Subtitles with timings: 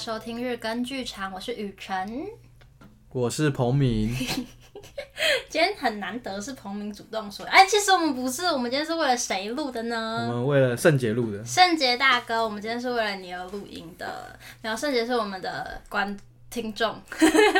[0.00, 2.24] 收听日更剧场，我是雨辰，
[3.10, 4.08] 我是彭明。
[5.50, 10.26] 今天很难得是彭明主动说，哎，其实我们不是，我们今天是为了谁录的呢？
[10.30, 11.44] 我们为了圣杰录的。
[11.44, 14.34] 圣杰大哥，我们今天是为了你而录音的。
[14.62, 16.16] 然后圣杰是我们的关。
[16.50, 17.00] 听众，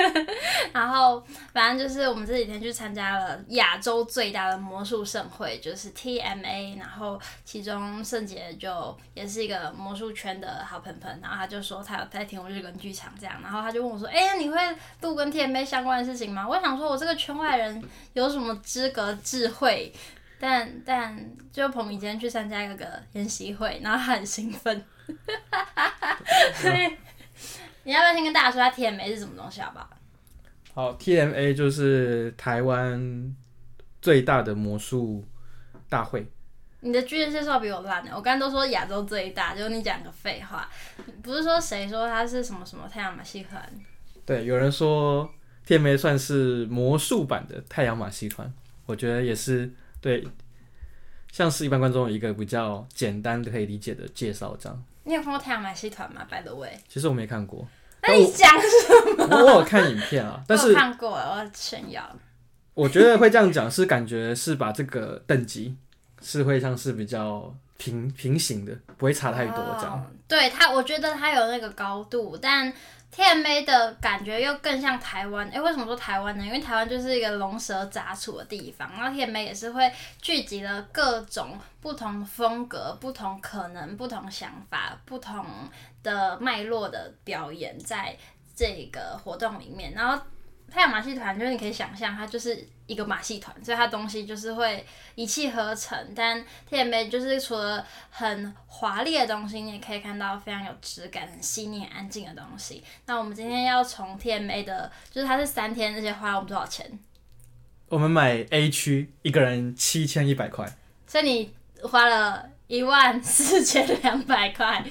[0.75, 6.77] 然后反正就是我们这几天去参加了亚洲最大的魔术盛会，就是 TMA。
[6.77, 14.59] 然后其中圣杰就也是一个魔术圈的好朋朋，然后他就说他有在听我日更剧场这样，然后他就问我说：“哎、欸，你会
[15.03, 17.81] 录跟 TMA 相关的事情吗？”我想说，我这个圈外人
[18.15, 19.93] 有什么资格智慧？
[20.41, 21.17] 但但
[21.53, 24.85] 就彭明今天去参加一个研习会，然后他很兴奋，
[26.55, 26.97] 所以。
[27.85, 29.91] 你要不要先跟大家说下 TMA 是什么东西，好不好？
[30.73, 33.35] 好，TMA 就是台湾
[34.01, 35.25] 最大的魔术
[35.89, 36.27] 大会。
[36.83, 40.69] 你的剧介绍比我烂呢，我刚刚都说亚洲最大，就你讲个废话。
[41.23, 43.63] 不是说谁说它是什么什么太阳马戏团？
[44.25, 45.29] 对，有人说
[45.67, 48.51] TMA 算是魔术版的太阳马戏团，
[48.87, 50.27] 我觉得也是对，
[51.33, 54.85] 像是一般观众一个比较简单的可以理解的介绍这样。
[55.11, 57.67] 你有看过太阳马戏团吗？By the way，其实我没看过。
[58.03, 59.27] 那你讲什么？
[59.29, 62.01] 我，我有看影片啊， 但是我看过，我要炫耀。
[62.75, 65.77] 我觉得会这样讲，是感觉是把这个等级
[66.23, 69.95] 是会像是比较平平行的，不会差太多这样。
[69.95, 72.73] Oh, 对他，我觉得他有那个高度，但。
[73.15, 76.45] TMA 的感觉又更像台湾，哎、为什么说台湾呢？
[76.45, 85.45] 因为台湾就是一个龙蛇杂处的地方，然后 TMA 也是会聚集了各种不同风格、不同可能、不同想法、不同
[86.03, 88.17] 的脉络的表演，在
[88.55, 90.23] 这个活动里面，然后。
[90.73, 94.85] 太阳马戏团就是你可以想象，它就是一个马戏团，所以它东西就是会
[95.15, 95.97] 一气呵成。
[96.13, 102.83] 但 TMA 就是除了很华丽的东西，你也可以看到非常有质感、很细腻、安静的东西。
[103.07, 106.99] 那我们今天要从 TMA 的，就是它是三天，这些花了我们多少钱？
[107.89, 110.67] 我们买 A 区，一个人七千一百块。
[111.07, 111.55] 所以你
[111.85, 114.85] 花了一万四千两百块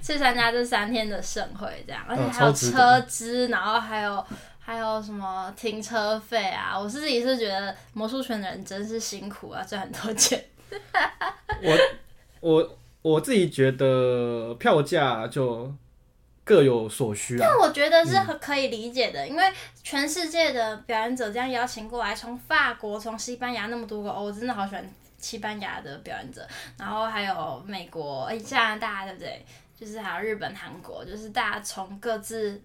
[0.00, 4.26] 去参加这三天的盛会，这样，而且还有车资，然后还有。
[4.64, 6.78] 还有什么停车费啊？
[6.78, 10.42] 我自己是觉得魔术圈的人真是辛苦啊，赚很多钱。
[11.60, 11.78] 我
[12.40, 15.74] 我我自己觉得票价就
[16.44, 17.46] 各有所需啊。
[17.46, 19.52] 但我觉得是可以理解的，嗯、因为
[19.82, 26.46] 全世界的表演者这样邀请过来，从法国、从西班牙那么多个，我真的好喜欢西班牙的表演者。
[26.78, 29.44] 然后还有美国、诶加拿大，对不对？
[29.76, 32.62] 就是还有日本、韩国，就是大家从各自。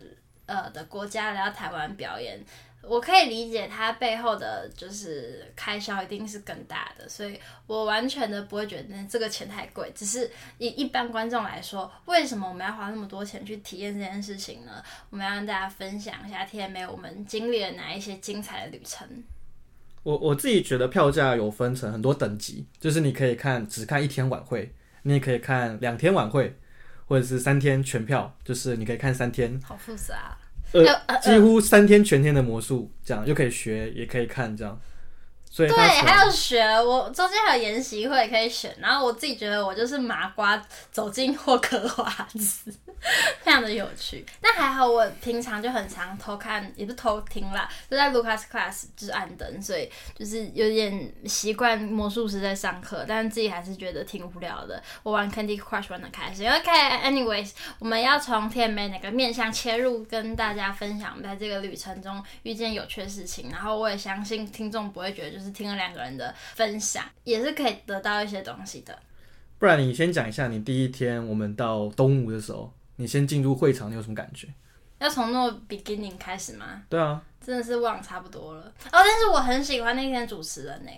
[0.48, 2.44] 呃的国家来到台湾表演，
[2.82, 9.92] 我可以理解它背后的就是开销一定是更大的，所以我完全的不会觉得这个钱太贵。
[9.94, 14.82] 只是以一般观众来说，为什么我们要花那么多钱去体验这件事情呢？
[15.10, 19.08] 我们要让大家分享一下 TMA 我们经历了哪一些精彩的旅程。
[20.04, 26.58] 我我自己觉得票价有分成很多等级，就是你可以看只看一天晚会，你也可以看两天晚会。
[27.08, 30.38] 或者是三天全票，就是你可以看三天，好复杂，
[30.74, 34.80] 呃，几乎三天全天的魔术，这样又可以学，也可以看，这样。
[35.50, 42.72] 所以对，还要学，我中间还有研习会可以选，然后我自己觉得我就是麻瓜走进霍格华兹，
[43.44, 44.26] 非常的有趣。
[44.40, 54.82] 但还好我平常就很常偷看，也不偷听啦，就在 Lucas Class 就是暗灯，所以就是有点习惯魔术师在上课，但是自己还是觉得挺无聊的。
[55.04, 56.50] 我玩 Candy Crush 玩的开心。
[56.50, 63.50] OK，anyways，我们要从 TMA 哪个面向切入，跟大家分享在这个旅程中遇见有趣的事情。
[63.52, 65.52] 然后我也相信听众不会觉得就是。
[65.58, 68.96] 听了两个人的分享，也是可以得到一些东西的。
[69.58, 74.48] 不然你先讲一下，你第一天我们到东吴的时候，你先进入会场，你有什么感觉？
[75.00, 76.82] 要从那 beginning 开始吗？
[76.90, 78.62] 对啊，真的是忘差不多了。
[78.62, 80.92] 哦，但是我很喜欢那天主持人呢。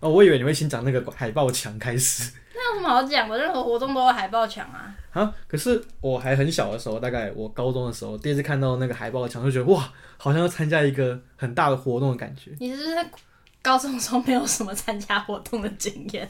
[0.00, 2.32] 哦，我以为你会先讲那个海报墙开始。
[2.54, 3.38] 那有什么好讲的？
[3.38, 4.94] 任何活动都有海报墙啊。
[5.12, 12.54] 啊，可是我还很小的时候，大概我高中的时候，第一次看到那个海报墙，就觉得哇，好像要参加一个很大的活动的感觉。
[12.60, 12.96] 你是不是？
[13.68, 16.26] 高中时候没有什么参加活动的经验，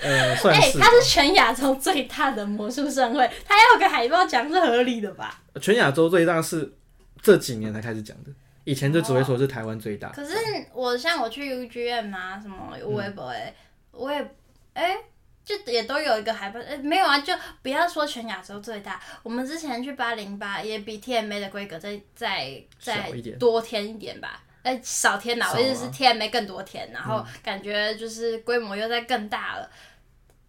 [0.00, 0.78] 呃，算是。
[0.78, 5.42] 它、欸、是全亚洲最大的魔术盛会，他要有个海报奖是合理的吧？
[5.60, 6.72] 全亚洲最大是
[7.20, 8.30] 这几年才开始讲的，
[8.62, 10.10] 以前就只会说是台湾最大。
[10.10, 10.36] 可是
[10.72, 13.52] 我像我去 UGM 啊，什么微博哎，
[13.90, 14.18] 我也
[14.74, 14.96] 哎、欸，
[15.44, 24.43] 就也都有一个海报，哎、欸，没有啊，就不要说全亚洲最大，我们之前去八零八也比 TMA 的规格再再再多添一点吧。
[24.64, 25.52] 哎，少天哪！
[25.52, 29.70] 我意思是 TMA 更多天，然后感觉就是规模又在更大了。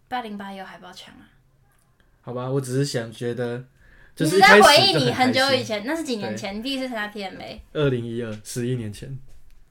[0.08, 1.22] 八零八也有海报墙啊？
[2.22, 3.62] 好吧，我只是想觉得，
[4.16, 6.62] 就你是在回忆你很久以前，那是几年前？
[6.62, 7.60] 第一次参加 TMA？
[7.72, 9.16] 二零一二，十一年前。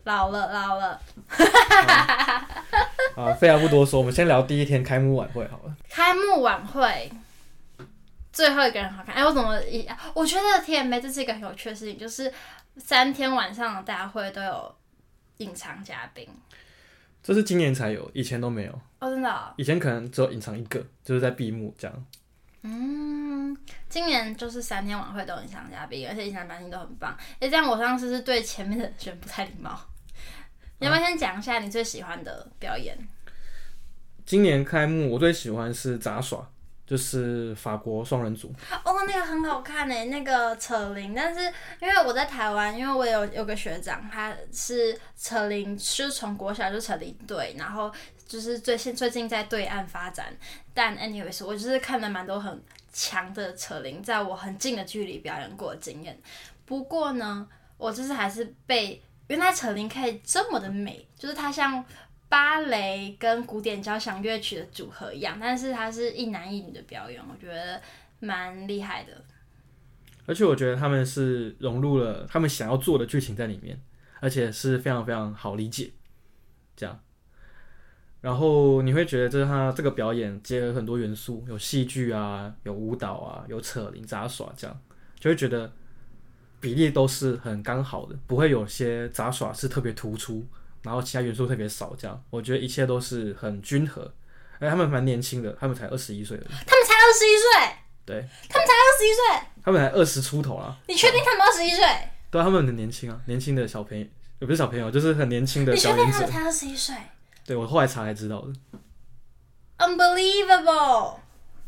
[0.03, 1.01] 老了，老了。
[3.15, 5.75] 啊，废话不多说，我们先聊第一天开幕晚会好了。
[5.89, 7.11] 开幕晚会
[8.31, 9.15] 最后一个人好看。
[9.15, 9.87] 哎、欸，我怎么一？
[10.13, 12.31] 我觉得 TMA 这是一个很有趣的事情，就是
[12.77, 14.75] 三天晚上的大会都有
[15.37, 16.27] 隐藏嘉宾。
[17.23, 18.81] 这是今年才有，以前都没有。
[18.99, 19.53] 哦，真的、哦？
[19.57, 22.05] 以前可能只有隐藏一个，就是在闭幕这样。
[22.61, 23.55] 嗯，
[23.89, 27.15] 今年就是三天晚会都有隐藏嘉宾，而且隐藏嘉宾都很棒。
[27.19, 29.79] 哎、欸，这样我上次是对前面的人不太礼貌。
[30.79, 32.97] 你要不要先讲一下你最喜欢的表演？
[34.25, 36.47] 今年开幕，我最喜欢是杂耍，
[36.85, 38.53] 就是法国双人组。
[38.83, 41.13] 哦，那个很好看诶，那个扯铃。
[41.15, 41.41] 但是
[41.79, 47.91] 因为我在台湾，因为我有有个学长，他是扯铃，是从国小就扯铃队，然后
[48.27, 50.35] 就是最近最近在对岸发展。
[50.73, 56.17] 但 anyways，我就是看了蛮多很强的扯铃，在我很近的距离表演过的经验。
[56.65, 57.47] 不过呢，
[57.77, 59.01] 我就是还是被。
[59.27, 61.83] 原来扯铃可以这么的美，就是它像
[62.35, 67.81] 芭蕾跟古典交响乐曲的组合一样，但是它是一男一女的表演，我觉得
[68.19, 69.23] 蛮厉害的。
[70.25, 73.79] 而且我觉得他们是融入了他们想要做的剧情在里面，
[74.19, 75.93] 而且是非常非常好理解，
[76.75, 76.99] 这样。
[78.19, 84.77] 然后你会觉得这是他这个表演结合很多元素，有戏剧啊，有舞蹈啊，有扯铃、杂耍，这样
[85.17, 85.71] 就会觉得。
[86.59, 90.43] 比例都是很刚好的，不会有些杂耍是特别突出，
[90.85, 91.93] 然后其他元素特别少。
[91.97, 94.09] 这样，我觉得一切都是很均衡。
[94.59, 96.47] 哎，他们蛮年轻的，他们才二十一岁而已。
[96.65, 97.75] 他们才二十一岁？
[98.05, 99.47] 对，他们才二十一岁？
[99.61, 100.77] 他们才二十出头啊。
[100.87, 101.83] 你确定他们二十一岁？
[102.31, 104.05] 对，他们很年轻啊，年轻的小朋友，
[104.39, 106.03] 也不是小朋友，就是很年轻的表演者。
[106.05, 106.95] 你确定他们才二十一岁？
[107.45, 108.53] 对，我后来查才知道的。
[109.77, 111.17] Unbelievable！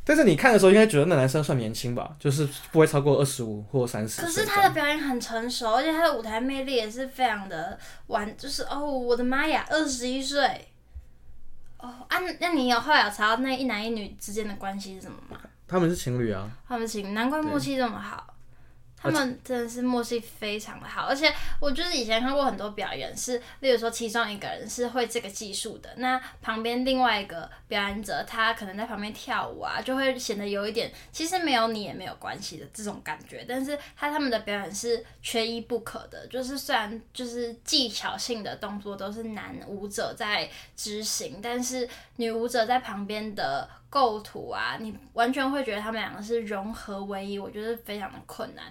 [0.07, 4.21] 但是你看的时候，应该觉得那男生算年轻吧，就是不会超过二十五或三十。
[4.21, 7.77] 可是他的表演很成熟，而且他的舞台魅力也是非常的
[8.07, 10.69] 完，就是哦，我的妈呀，二十一岁！
[11.79, 15.37] 哦啊，那你有后来有查到那一男一女之间的关系是什么吗？
[15.67, 16.49] 他们是情侣啊。
[16.65, 18.33] 他们是情侣，难怪默契这么好。
[18.99, 48.65] 他们真的是默契非常的好，而且我就是以前看过很多表演，是例如说其中一个人是会这个技术的，那旁边另外一个表演者他可能在旁边跳舞啊，就会显得有一点其实没有你也没有关系的这种感觉，但是他他们的表演是缺一不可的，就是虽然就是技巧性的动作都是男舞者在执行，但是女舞者在旁边的构图啊，你完全会觉得他们两个是融合为一，我觉得非常的困难。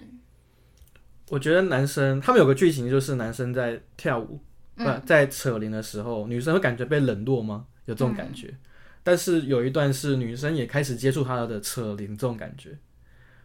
[1.28, 4.38] 我觉得男生他们有个剧情，就是男生在跳舞，
[4.76, 7.66] 嗯、不在扯铃的时候，女生会感觉被冷落吗？
[7.86, 8.48] 有这种感觉。
[8.48, 8.58] 嗯、
[9.02, 12.78] 但是有一段是女生也开始接触他的扯铃，这种感觉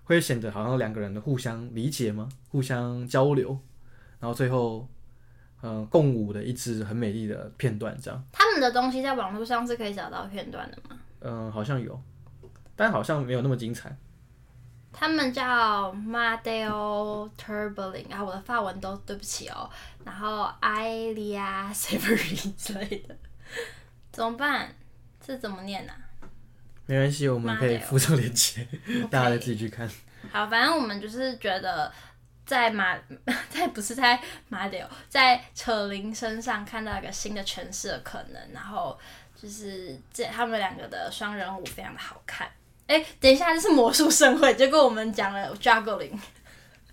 [0.03, 2.29] 会显得好像两个人的互相理解吗？
[2.49, 3.57] 互相交流，
[4.19, 4.87] 然后最后
[5.63, 8.23] 嗯、呃、共舞的一支很美丽的片段，这样。
[8.31, 10.99] 他们的东西在网络上是可以找到片段的吗？
[11.21, 12.01] 嗯、呃，好像有，
[12.75, 13.95] 但好像没有那么精彩。
[14.93, 19.69] 他们叫 Madeo Turbling，然后我的法文都对不起哦。
[20.03, 23.15] 然后 Ilia Severin 之类的，
[24.11, 24.75] 怎么办？
[25.25, 26.27] 这怎么念呢、啊？
[26.87, 28.67] 没关系，我们可以附上链接
[29.09, 29.89] 大家再自己去看。
[30.29, 31.89] 好，反正我们就是觉得
[32.45, 32.97] 在马，
[33.49, 38.51] 在不是在 Madeo，在扯铃身上看到一个新的诠释的可能。
[38.51, 38.99] 然后
[39.41, 42.47] 就是这他们两个的双人舞非常的好看。
[42.87, 46.11] 哎、欸，等一下，这是魔术盛会，结果我们讲了 juggling。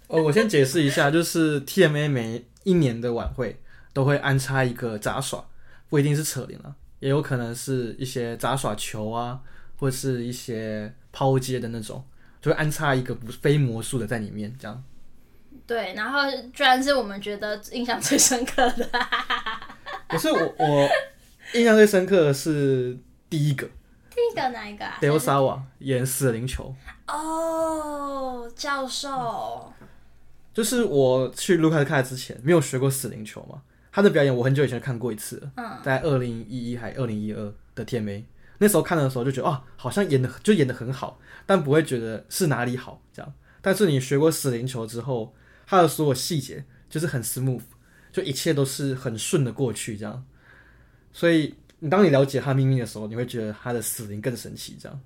[0.06, 3.60] 哦，我先解释一下，就是 TMA 每一年的晚会
[3.92, 5.44] 都会安插一个杂耍，
[5.90, 9.40] 不一定是扯铃啊，也有可能是一些杂耍球啊，
[9.78, 12.02] 或是一些抛接的那种，
[12.40, 14.82] 就会安插一个不非魔术的在里面，这样。
[15.66, 16.20] 对，然后
[16.54, 18.88] 居然是我们觉得印象最深刻的。
[20.08, 20.88] 可是我我
[21.54, 22.98] 印象最深刻的是
[23.30, 23.68] 第一个。
[24.10, 24.98] 第一个哪一个啊？
[25.00, 26.74] 德奥萨瓦演死灵球。
[27.06, 29.72] 哦，oh, 教授，
[30.52, 33.62] 就是我去卢卡斯看之前没有学过死灵球嘛，
[33.92, 38.24] 他的表演我很久以前看过一次了，嗯，在二零一一还二零一二的 TMA，
[38.58, 45.34] 那时候看的时候就觉得啊，好像演的就演的很好，但不会觉得是哪里好这样，但是你学过死灵球之后，
[45.66, 47.62] 他的所有细节就是很 smooth，
[48.12, 50.26] 就一切都是很顺的过去这样，
[51.18, 51.52] 所以。
[51.80, 54.76] 你当你了解他秘密的时候，你会觉得他的死灵更神奇。
[54.82, 55.00] 这样，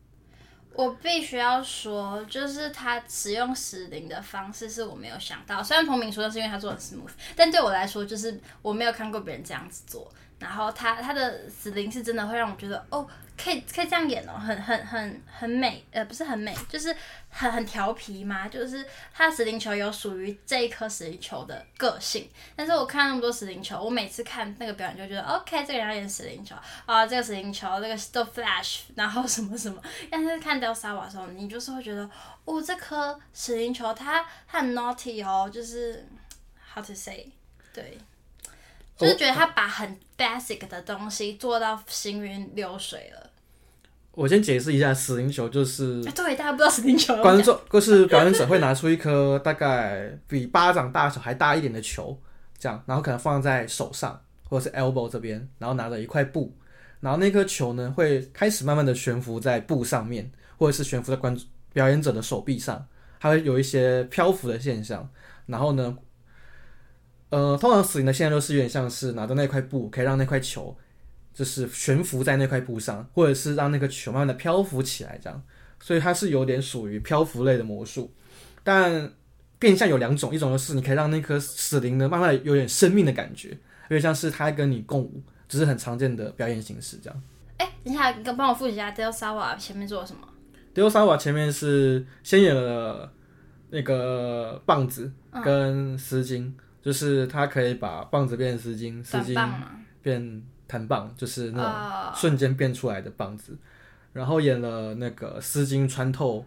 [0.72, 5.62] 我必须要说，就是他使用死灵的方式是我没有想到。
[5.62, 10.10] 虽然彭明说的是因为他做的 smooth，但对我来说，就是我没有看过别人这样子做。
[10.42, 13.08] 然后他他的死灵是真的会让我觉得哦。
[13.34, 16.94] 可以可以这样演哦，很很很很美，呃，不是很美，就是
[17.30, 18.46] 很很调皮嘛。
[18.46, 29.82] 就是他的死灵球有属于这一颗死灵球的个性，但是我看那么多死灵球，我每次看那个表演就觉得，OK，这个人要演死灵球啊，这个死灵球，这个都 Flash， 然后什么什么。
[30.10, 32.08] 但是看 Del Sawa 的时候，你就是会觉得，
[32.44, 36.06] 哦，这颗死灵球它它很 naughty 哦，就是
[36.72, 37.26] how to say，
[37.72, 37.98] 对，
[38.96, 43.30] 就是觉得他把很 basic 的东西做到行云流水了。
[44.12, 47.16] 我先解释一下，死灵球就是，对，大家不知道死灵球。
[47.22, 52.16] 观众就是表演者会拿出一颗大概比巴掌大小还大一点的球，
[52.58, 56.54] 这样，然后可能放在手上或者是 elbow 这边，然后拿着一块布，
[57.00, 61.34] 然后那颗球呢会开始慢慢的悬浮在布上面，或者是悬浮在观
[61.72, 62.86] 表演者的手臂上，
[63.18, 65.08] 它会有一些漂浮的现象。
[65.46, 65.96] 然后呢，
[67.32, 70.76] 呃，通常死灵的现在都是有点像是拿着那块布，可以让那块球。
[71.34, 75.42] 就是悬浮在那块布上，或者是让那个球慢慢的漂浮起来，这样，
[75.80, 78.12] 所以它是有点属于漂浮类的魔术。
[78.62, 79.10] 但
[79.58, 87.22] 变相有两种，一种就是你可以让那颗死灵呢慢慢有点生命的感觉，有点像是它跟你共舞，只是很常见的表演形式这样。
[87.56, 90.28] 哎、欸，等一下，帮我复习一下，Del Sawa 前面做了什么
[90.74, 93.10] ？Del Sawa 前面是先演了
[93.70, 95.10] 那个棒子
[95.42, 99.50] 跟丝巾，嗯、就是他可以把棒子变成丝巾，丝巾
[100.02, 100.42] 变。
[100.68, 103.60] 弹棒就是那种瞬间变出来的棒子，oh.
[104.14, 106.42] 然后演了那个丝巾穿透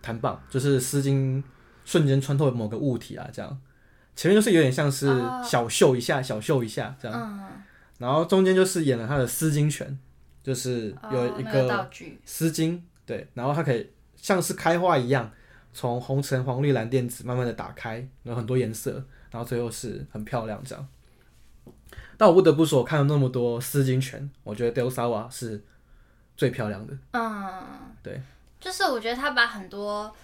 [0.00, 1.42] 弹棒，就是丝巾
[1.84, 3.60] 瞬间穿透某个物体啊，这样。
[4.14, 5.08] 前面就是有点像是
[5.42, 6.24] 小秀一下，oh.
[6.24, 7.20] 小秀一下这样。
[7.20, 7.50] Oh.
[7.98, 9.98] 然后中间就是演了他的丝巾拳，
[10.40, 11.90] 就是有一个
[12.24, 15.28] 丝巾，对，然后它可以像是开花一样，
[15.72, 20.88] 从红橙黄绿蓝靛紫慢慢的打开，有很多颜色，然后最后是很漂亮这样。
[22.16, 25.64] 但我不得不说，我看了那么多丝巾拳，我觉得 Del Sawa 是
[26.36, 26.96] 最漂亮的。
[27.10, 28.22] 嗯，对，
[28.60, 30.14] 就是我觉得他把很多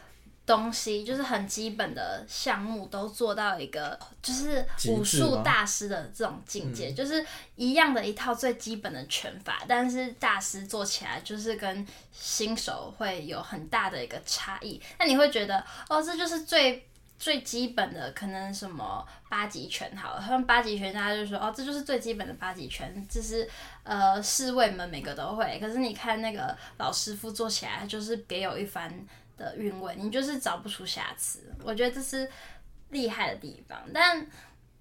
[0.46, 7.26] 东西，就是很基本的项目都做到一个，就是武术大师的这种境界，就是
[7.56, 14.80] 一样的一套最基本的拳法，但是大师做起来就是跟新手会有很大的一个差异。
[15.00, 16.86] 那你会觉得，哦，这就是最。
[17.20, 23.46] 最基本的可能什么八极拳好了，他们八极拳大家就说哦，这就是最基本的八极拳，这是
[23.82, 25.58] 呃侍卫们每个都会。
[25.60, 28.90] 可是你看那个老师傅做起来就是别有一番
[29.36, 31.54] 的韵味，你就是找不出瑕疵。
[31.62, 32.26] 我觉得这是
[32.88, 33.78] 厉害的地方。
[33.92, 34.26] 但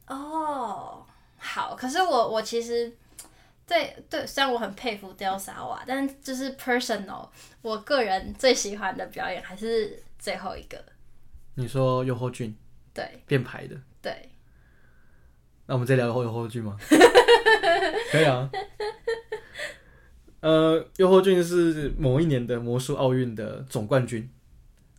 [0.08, 1.06] 哦
[1.38, 2.90] 好，可是我我其实
[3.68, 7.28] 对对，虽然我很佩服 Del Sawa，但就是 personal，
[7.62, 10.82] 我个人最喜欢的表演还是最后一个。
[11.60, 12.56] 你说右后俊，
[12.94, 14.30] 对，变牌的，对。
[15.66, 16.78] 那我们再聊后右后俊吗？
[18.12, 18.50] 可以啊。
[20.40, 24.30] 呃，右后俊是某一年的魔术奥运的总冠军，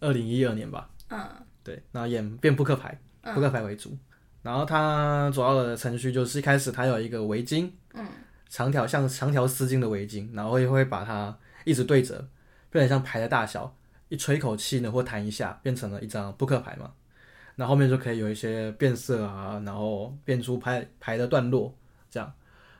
[0.01, 0.91] 二零一二年吧。
[1.09, 1.19] 嗯。
[1.65, 3.89] 对，那演变扑克牌，扑克牌为主。
[3.89, 3.99] 嗯、
[4.43, 8.07] 然后他主要的程序就是一开始他有一个围巾，嗯，
[8.51, 12.29] 长条像长条丝巾的围巾，然后也会把它一直对折，
[12.69, 13.75] 变成像牌的大小。
[14.11, 16.93] 一吹口气呢，或弹一下，变成了一张扑克牌嘛。
[17.55, 21.75] 那后面就可以有一些变色啊，然后变出牌牌的段落，
[22.11, 22.31] 这样。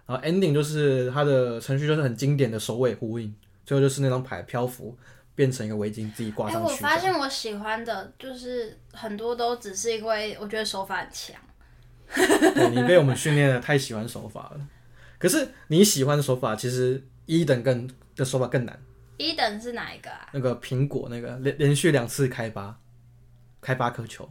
[0.07, 3.35] 然后 ending 就是它的程序就是很经典的首尾呼应，
[3.65, 4.97] 最后就是那张牌漂浮
[5.35, 6.69] 变成一个围巾，自己挂上去。
[6.69, 11.37] 欸，我发现我喜欢的就是很多都只是因为我觉得手法很强。
[12.55, 14.61] 对，你被我们训练的太喜欢手法了。
[15.19, 18.77] 可是你喜欢的手法，其实一等更的手法更难。
[19.21, 20.29] 一等是哪一个啊？
[20.33, 22.77] 那个苹果，那个连连续两次开八，
[23.61, 24.29] 开八颗球。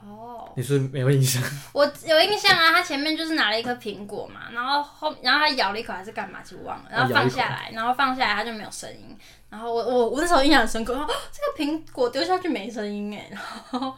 [0.00, 0.50] 哦，oh.
[0.56, 1.42] 你是，是没有印象？
[1.74, 9.16] 我有印象啊，他前面就是拿了一颗苹果嘛，然后后然后他咬了一口还是干嘛就忘了，然后放下来，然后放下来他就没有声音。
[9.50, 13.94] 然后我我我那时候印象很深刻，哦，这个苹果丢下去没声音哎， 然后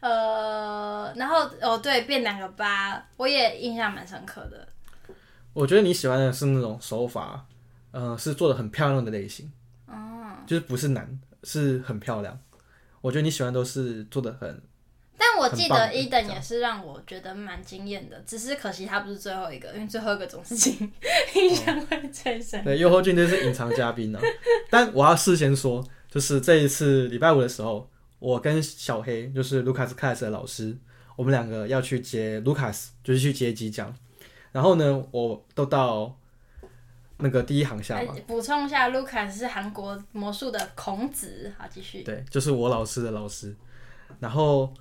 [0.00, 4.66] 呃，然后哦对，变两个八，我也印象蛮深刻的。
[5.52, 7.44] 我觉得你喜欢的是那种手法。
[7.94, 9.48] 呃，是做的很漂亮的类型，
[9.86, 9.94] 哦，
[10.48, 12.36] 就是不是难，是很漂亮。
[13.00, 14.60] 我觉得你喜欢都是做的很，
[15.16, 20.92] 但我记得一等也是让我觉得蛮惊艳的，只是可惜他不是最后一个，因为最后一个总是 印
[21.36, 22.64] 印象会最深。
[22.64, 24.18] 对，右后俊就是隐藏嘉宾呢。
[24.68, 30.76] 但我要事先说，就是这一次礼拜五的时候，我跟小黑，就是 Lucas Class 的老师，
[31.14, 33.96] 我们两个要去接卢卡斯就是去接机奖。
[34.50, 36.18] 然后呢，我都到。
[37.18, 41.52] 那个第一行下嘛，补充一下，Lucas 是韩国魔术的孔子。
[41.56, 42.02] 好，继续。
[42.02, 43.54] 对，就是我老师的老师。
[44.20, 44.72] 然后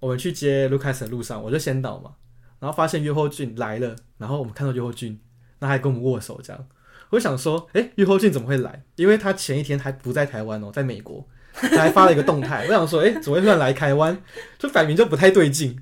[0.00, 2.12] 我们去接 Lucas 的路上，我就先到嘛，
[2.58, 5.20] 然后发现约后俊来了，然后我们看到约后俊，
[5.58, 6.66] 那还跟我们握手这样。
[7.10, 8.82] 我想说，哎、欸，玉后俊怎么会来？
[8.96, 12.66] 因为他前一天还不在台湾哦，在美国，他还发了一个动态。
[12.66, 14.20] 我想说，哎、欸，怎么会突然来台湾？
[14.58, 15.78] 就摆明就不太对劲。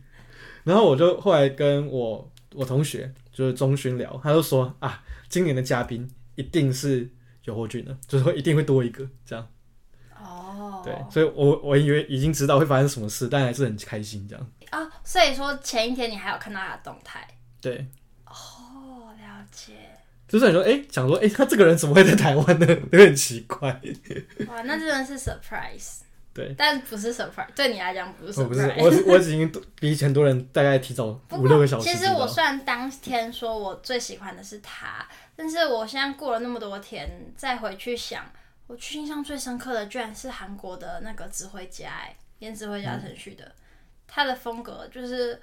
[0.65, 7.11] 然后我就后来跟我我同学就是中勋聊，他就说啊，今年的嘉宾一定是
[7.43, 9.47] 有霍俊的，就是会一定会多一个这样。
[10.17, 14.51] 哦，对，所以我我以为已经知道会发生什么事，但还是很开心这样。
[14.71, 17.27] 啊、哦，所以说前一天你还有看到他的动态？
[17.61, 17.87] 对。
[18.25, 19.73] 哦，了解。
[20.27, 22.67] 就是你说，哎、欸，想说，哎、欸，他这个人怎么会在台湾呢？
[22.93, 23.69] 有点奇怪。
[24.49, 26.01] 哇，那真的是 surprise。
[26.35, 28.43] 对，但不是 surprise，对你来讲不是 surprise。
[28.43, 31.89] 我不是，我我已经比很多人大概提早五六个小时。
[31.89, 38.29] 其实我虽然当天说我最喜欢的是他，但是我现在过了那么多天，再回去想，
[38.67, 43.53] 我去印象最深刻的居然是韩国的那个指挥家，哎，演指挥家程序的，嗯、
[44.09, 45.41] 他的风格就是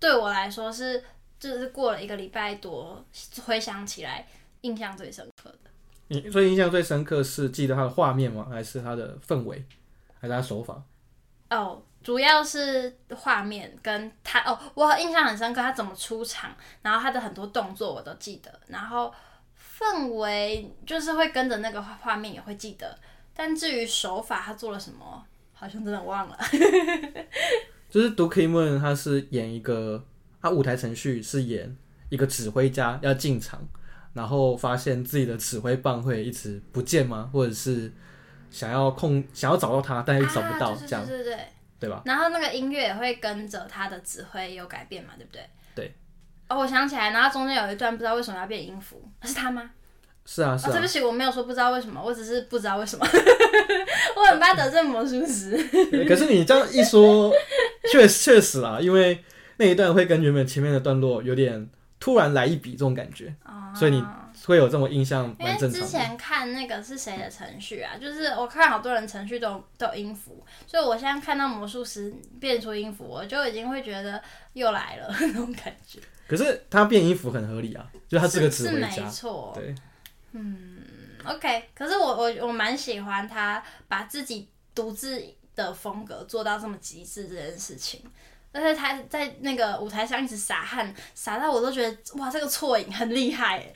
[0.00, 1.04] 对我来说是，
[1.38, 3.04] 就是过了一个礼拜多，
[3.44, 4.26] 回想起来
[4.62, 5.70] 印象最深刻的。
[6.08, 8.46] 你最印象最深刻是记得他的画面吗？
[8.50, 9.64] 还是他的氛围，
[10.20, 10.82] 还是他手法？
[11.50, 19.12] 哦，主要是画面跟他哦，我印象很深刻，他怎么出场，然后他的很多动作我都记得，然后
[19.56, 22.98] 氛围就是会跟着那个画面也会记得，
[23.34, 26.38] 但至于手法他做了什么，好像真的忘了。
[27.88, 30.04] 就是《Do Ki Moon》，他是演一个，
[30.42, 31.76] 他舞台程序是演
[32.08, 33.66] 一个指挥家要进场。
[34.14, 37.28] 然后发现自己的指挥棒会一直不见吗？
[37.32, 37.92] 或者是
[38.48, 41.38] 想要控，想要找到它，但又找不到，啊、这样对对对，
[41.80, 42.00] 对吧？
[42.06, 45.42] 然后那个音乐也会跟着他的指挥有改变嘛，对不对？
[45.74, 45.94] 对。
[46.48, 49.68] 哦，我想起来，然后中间有一段不知道为什么要变音符，是他吗？
[50.24, 50.70] 是啊，是啊。
[50.70, 53.04] 哦、对不起，我没有说不知道为什么，我只是不知道为什么。
[54.16, 55.56] 我很怕得罪魔术师。
[56.06, 57.32] 可是你这样一说，
[57.90, 59.24] 确确实啊，因为
[59.56, 61.68] 那一段会跟原本前面的段落有点。
[62.00, 64.04] 突然来一笔这种感觉，哦、所以你
[64.44, 65.78] 会有这种印象，蛮正常的。
[65.78, 67.96] 因为之前看那个是谁的程序啊？
[67.98, 75.98] 就是我看好多人程序都都有音符，所以我现在看到魔术师变出音符，我就已经会觉得又来了那种感觉。
[76.28, 79.52] 可是他变音符很合理啊，就他是个指挥家，是没错。
[79.54, 79.74] 对，
[80.32, 80.82] 嗯
[81.24, 81.70] ，OK。
[81.74, 85.22] 可是我我我蛮喜欢他把自己独自
[85.54, 88.02] 的风格做到这么极致这件事情。
[88.54, 93.74] 而且他在那个舞台上一直洒汗，洒到我都觉得哇，这个错影很厉害。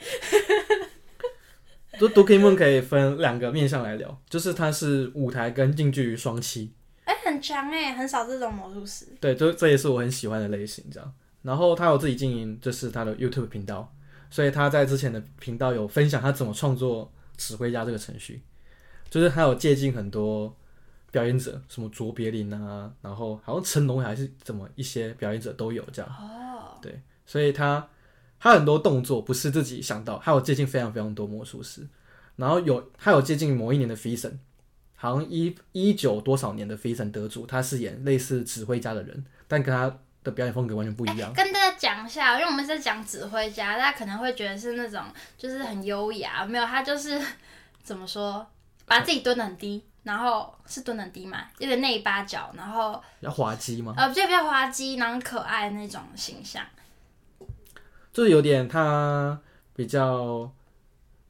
[1.99, 6.69] 都 Do Ki Moon 可以分两个面向来聊，就是他是舞台跟近距离双栖。
[7.03, 9.05] 哎、欸，很强哎，很少这种魔术师。
[9.21, 11.13] 对，这这也是我很喜欢的类型，这样。
[11.43, 13.93] 然后他有自己经营，就是他的 YouTube 频道，
[14.31, 18.43] 所以他在之前的频道有分享他怎么创作指挥家这个程序，
[19.11, 20.57] 就是他有借鉴很多。
[21.11, 26.11] 表演者什么卓别林啊，然后好像成龙还是怎么一些表演者都有这样。
[26.11, 27.89] 哦，对，所以他
[28.39, 31.87] 他很多动作不是自己想到，还有接近非常非常多魔术师，
[32.37, 34.33] 然后有他有接近某一年的 FISM，
[34.95, 41.33] 好像一一九多少年的 FISM 得主，他是演类似指挥家的人，但跟他的表演风格完全不一样。
[41.33, 45.03] 跟大家讲一下，因为我们在讲指挥家，大家可能会觉得是那种
[45.39, 47.19] 就是很优雅，没有，他就是
[47.83, 48.47] 怎么说，
[48.85, 49.83] 把自己蹲得很低。
[50.05, 53.95] 然后是蹲很低嘛，有点内八角，然后比较滑稽吗？
[53.97, 56.65] 呃，就比较滑稽，然后可爱的那种形象，
[58.13, 59.39] 就是有点他
[59.75, 60.51] 比较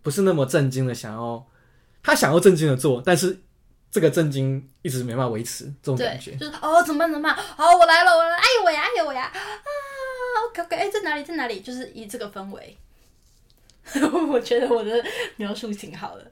[0.03, 1.45] 不是那么震惊的想要，
[2.03, 3.41] 他想要震惊的做，但是
[3.91, 7.35] 这个震惊一直没办法维持这种感觉，就是哦，怎么办怎么办？
[7.35, 9.35] 好，我来了，我来了，哎呦我呀，哎呦我呀，啊
[10.51, 11.61] ，OK OK，哎，在哪里在哪里？
[11.61, 12.79] 就是以这个氛围，
[14.31, 15.05] 我觉得我的
[15.37, 16.31] 描述挺好的。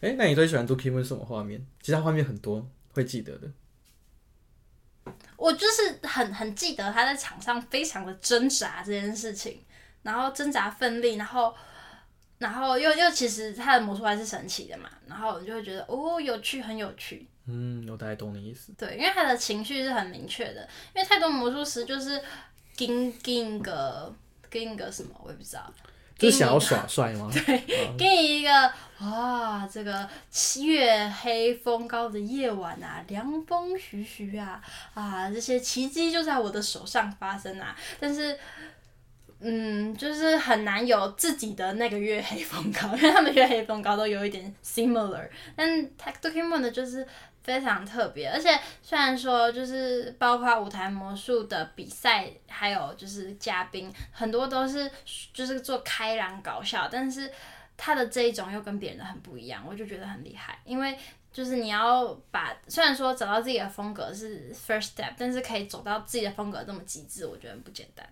[0.00, 1.66] 哎，那你最喜欢 Do Ki Moon 什么画面？
[1.80, 3.50] 其实他画面很多，会记得的。
[5.36, 9.62] 我就是很很记得他在场上非常的挣扎这件事情，
[10.02, 11.54] 然后挣扎奋力，然后
[12.38, 17.26] 然后又又其实他的魔术还是神奇的嘛，然后你就会觉得哦，有趣，很有趣。
[17.46, 18.72] 嗯，我大概懂你意思。
[18.76, 22.20] 对，因为他的情绪是很明确的，因为太多魔术师就是
[22.76, 24.12] 跟跟个
[24.50, 25.72] 跟个什么，我也不知道。
[26.18, 27.28] 就是想要耍帅吗？
[27.32, 27.62] 对，
[27.98, 28.50] 给你一个
[29.00, 30.08] 哇，这个
[30.64, 34.60] 月黑风高的夜晚啊，凉风徐徐啊，
[34.94, 37.76] 啊，这些奇迹就在我的手上发生啊！
[38.00, 38.38] 但是，
[39.40, 47.06] 嗯，就是很难有自己的那个月黑风高，因为他们月黑风高都有一点 similar，但他 Do Ki Moon 的就是。
[47.46, 48.50] 非常特别，而且
[48.82, 54.90] 虽然说就是包括舞台魔术的比赛，还有就是嘉宾，很多都是
[55.32, 57.30] 就是做开朗搞笑，但是
[57.76, 60.58] 他的这一种又跟别人的很不一样，我就觉得很厉害。
[60.64, 60.98] 因为
[61.32, 68.04] 就是你要把虽然说找到自己的风格是 first step，但是可以走到自己的风格这么极致，我觉得很不简单。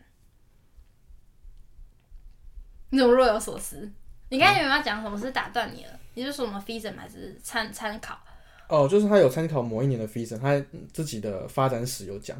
[2.90, 3.90] 你怎么若有所思？
[4.29, 5.18] 你刚才有没有讲什么？
[5.18, 5.99] 是打断你了？
[6.14, 8.16] 你是说什么 FISM 还是参参考？
[8.68, 12.37] 哦，就是他有参考某一年的 f i s o n 他自己的发展史有讲。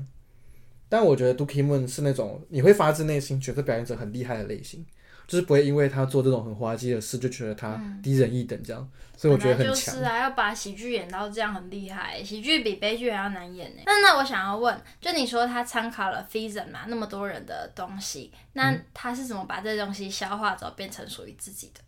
[0.89, 4.85] 但我觉得 Dooky Moon 是那种你会发自内心觉得表演者很厉害的类型。
[5.27, 9.95] 就是不会因为他做这种很滑稽的事就觉得他低人一等这样，嗯、所以我觉得很强。
[9.95, 13.83] 就是啊，要把喜剧演到这样很厉害，喜剧比悲剧还要难演呢。
[13.87, 21.81] 那那我想要问，就你说他参考了 f i s o n 嘛，那么多人的东西，那他是怎么把这东西消化走，变成属于自己的？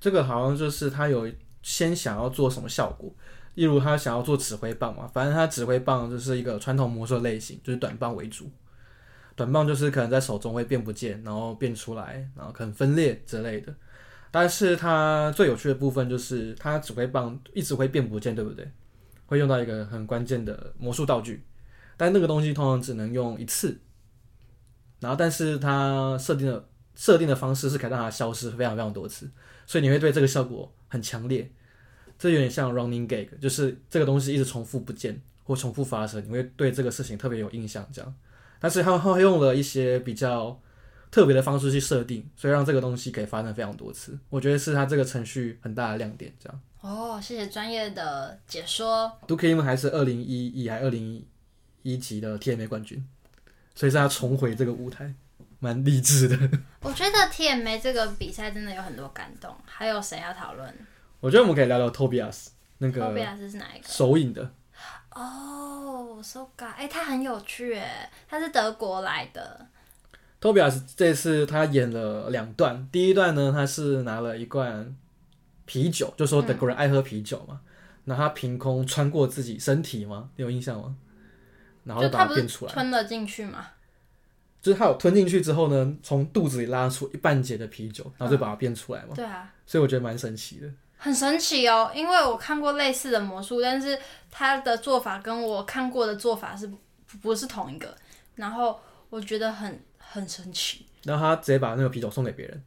[0.00, 1.30] 这个好像就是他有
[1.66, 3.12] 先想要做什么效果，
[3.54, 8.48] 例如他想要做指挥棒嘛，反正他指挥棒就是一个传统魔术类型，就是短棒为主。
[9.34, 13.74] 短棒就是可能在手中会变不见，然后变出来，然后可能分裂之类的。
[14.30, 18.70] 但是它最有趣的部分就是它指挥棒一直会变不见，对不对？
[19.26, 21.44] 会用到一个很关键的魔术道具，
[21.96, 23.76] 但那个东西通常只能用一次。
[25.00, 29.28] 然后，但是它设定的设定的方式是可以让它消失非常非常多次，
[29.66, 31.50] 所以你会对这个效果很强烈。
[32.18, 38.14] 这有点像 running gag，就是这个东西一直重复不见或重复发生，你会对这个事情特别有印象，这样。
[38.58, 40.58] 但是他会用了一些比较
[41.10, 44.18] 特别的方式去设定，所以让这个东西可以发生非常多次。
[44.30, 46.32] 我觉得是他这个程序很大的亮点。
[46.40, 49.12] 这样哦，谢谢专业的解说。
[49.26, 51.22] Dooky Moon 还是二零一一还二零
[51.82, 53.06] 一级的 TMA 冠军，
[53.74, 55.14] 所以是他重回这个舞台，
[55.58, 56.36] 蛮励志的。
[56.80, 59.54] 我觉得 TMA 这个比赛真的有很多感动。
[59.64, 60.74] 还有谁要讨论？
[61.20, 63.88] 我觉得我们可以聊聊 Tobias 那个 Tobias 是哪一个？
[63.88, 64.50] 手影的。
[65.10, 69.66] 哦，so ga，哎，他很有趣，哎，他是德国来的。
[70.40, 74.94] Tobias 这次他演了两段，第一段呢，他是拿了一罐
[75.64, 77.62] 啤酒，就说德国人爱喝啤酒嘛，
[78.04, 80.28] 那、嗯、他凭空穿过自己身体吗？
[80.36, 80.94] 你有印象吗？
[81.84, 83.66] 然后就把它变出来，吞了进去嘛？
[84.66, 89.14] 就是他有吞进去之后呢，从肚子里拉出一半截的啤酒，然后就把它变出来嘛？
[89.14, 90.66] 对啊，所以我觉得蛮神奇的。
[90.96, 93.96] 很神奇哦，因为我看过类似的魔术，但是
[94.28, 96.68] 他的做法跟我看过的做法是
[97.22, 97.96] 不是同一个？
[98.34, 100.84] 然后我觉得很很神奇。
[101.04, 102.60] 然后他直接把那个啤酒送给别人。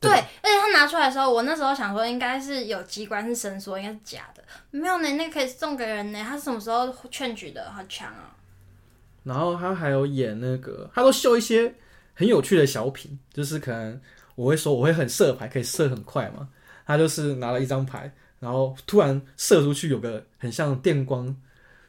[0.00, 4.42] 对，对，而且他拿出来的时候，我那时候想说应该是有机关是伸缩，应该是假的。
[4.70, 6.24] 没有呢，那个可以送给人呢。
[6.26, 7.70] 他什么时候劝举的？
[7.70, 8.34] 好强啊！
[9.28, 11.74] 然后他还有演那个，他都秀一些
[12.14, 14.00] 很有趣的小品，就是可能
[14.34, 16.48] 我会说我会很射牌，可以射很快嘛。
[16.86, 18.10] 他就是拿了一张牌，
[18.40, 21.36] 然后突然射出去，有个很像电光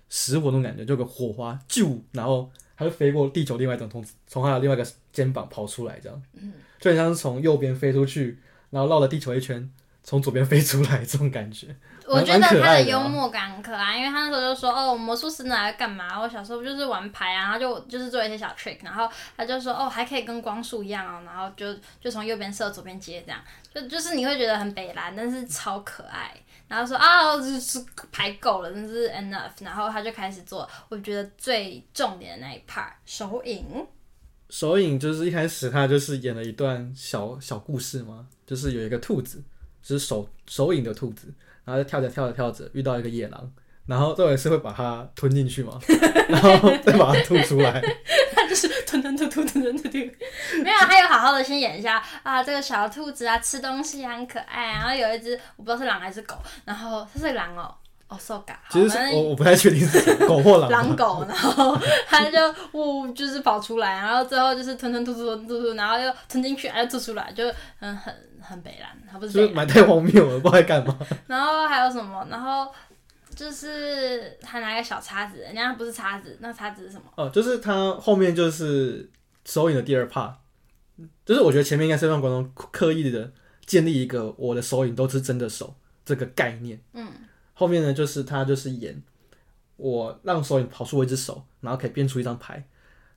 [0.10, 8.38] 石火那种感觉，就有个火花，就，然后他就飞过地球另外一种从从他的另外一个肩膀跑出来，这样，嗯，就很像是从右边飞出去，
[8.69, 9.71] 然后绕了地球一圈，
[10.10, 11.67] 从左边飞出来这种感觉。
[12.08, 16.19] 我觉得他的幽默感很可爱，因为他那时候就说：“哦，魔术师拿来干嘛？
[16.19, 23.39] 我小时候不就是玩牌啊，然后就就是做一些小 trick，然后他就说：哦，还可以跟光束一样哦，然后就就从右边射，左边接，这样
[23.72, 26.36] 就就是你会觉得很北蓝，但是超可爱。
[26.67, 27.80] 然后说啊，就是
[28.12, 29.52] 牌够了，真是 enough。
[29.62, 33.86] 然后他就开始做，我觉得最重点的那一 part 手影。
[34.50, 39.43] 手影就是一开始他就是演了一段小小故事嘛，就是有一个兔子，
[39.82, 41.34] 就是手手影的兔子。”
[41.65, 43.48] 然后就跳着跳着跳着遇到一个野狼，
[43.86, 45.80] 然后这回是会把它吞进去嘛，
[46.28, 47.80] 然后再把它吐出来。
[48.34, 49.98] 他就是吞吞吐吐吞吞吐吐。
[50.63, 57.72] 没有，他有好好的先演一下啊，这个小兔子啊吃东西很可爱，然后有一只我不知道是狼还是狗，然后它是狼哦，
[58.08, 58.56] 哦，so ga。
[58.72, 60.72] 其实我我不太确定是狗或狼。
[60.72, 62.38] 狼狗，然后它就
[62.72, 67.44] 呜就是跑出来，然后最后就是吞吞吐吐吞吐吐，然后又吞进去，又吐出来，就
[67.82, 68.12] 嗯很。
[68.41, 70.97] 很北蓝，他不是，是蛮太荒谬了，不知道在干嘛。
[71.28, 72.28] 然后还有什么？
[72.30, 72.71] 然后
[73.36, 77.04] 就是他拿个小叉子，人家不是叉子，那叉子是什么？
[77.15, 79.10] 哦，就是他后面就是
[79.45, 80.34] 手影的第二 part，
[81.25, 83.32] 就是我觉得前面应该是让观众刻意的
[83.65, 86.82] 建立一个我的手影都是真的手这个概念。
[86.93, 87.12] 嗯，
[87.54, 89.02] 后面呢就是他就是演
[89.78, 92.67] 我让手影跑出我一只手，然后可以变出一张牌，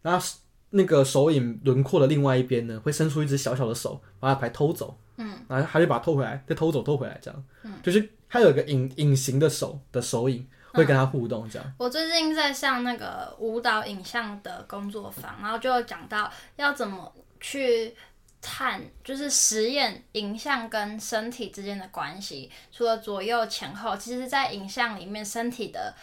[0.03, 0.25] 然后
[0.71, 4.99] 那个手影轮廓的另外一边呢会伸出一只小小的手，把他牌偷走。
[5.17, 11.75] 嗯，然后还得把它偷回来，再偷走偷回来，这样，嗯，就是它有一个隐隐形的手的手影会跟他互动，这样。
[11.79, 17.95] 我最近在上那个舞蹈影像的工作坊，然后就讲到要怎么去
[18.41, 25.95] 探，就是实验影像跟身体之间的关系，除了左右前后，其实在影像里面身体的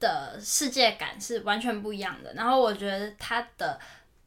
[0.00, 2.34] 的世界感是完全不一样的。
[2.34, 3.78] 然后我觉得它的。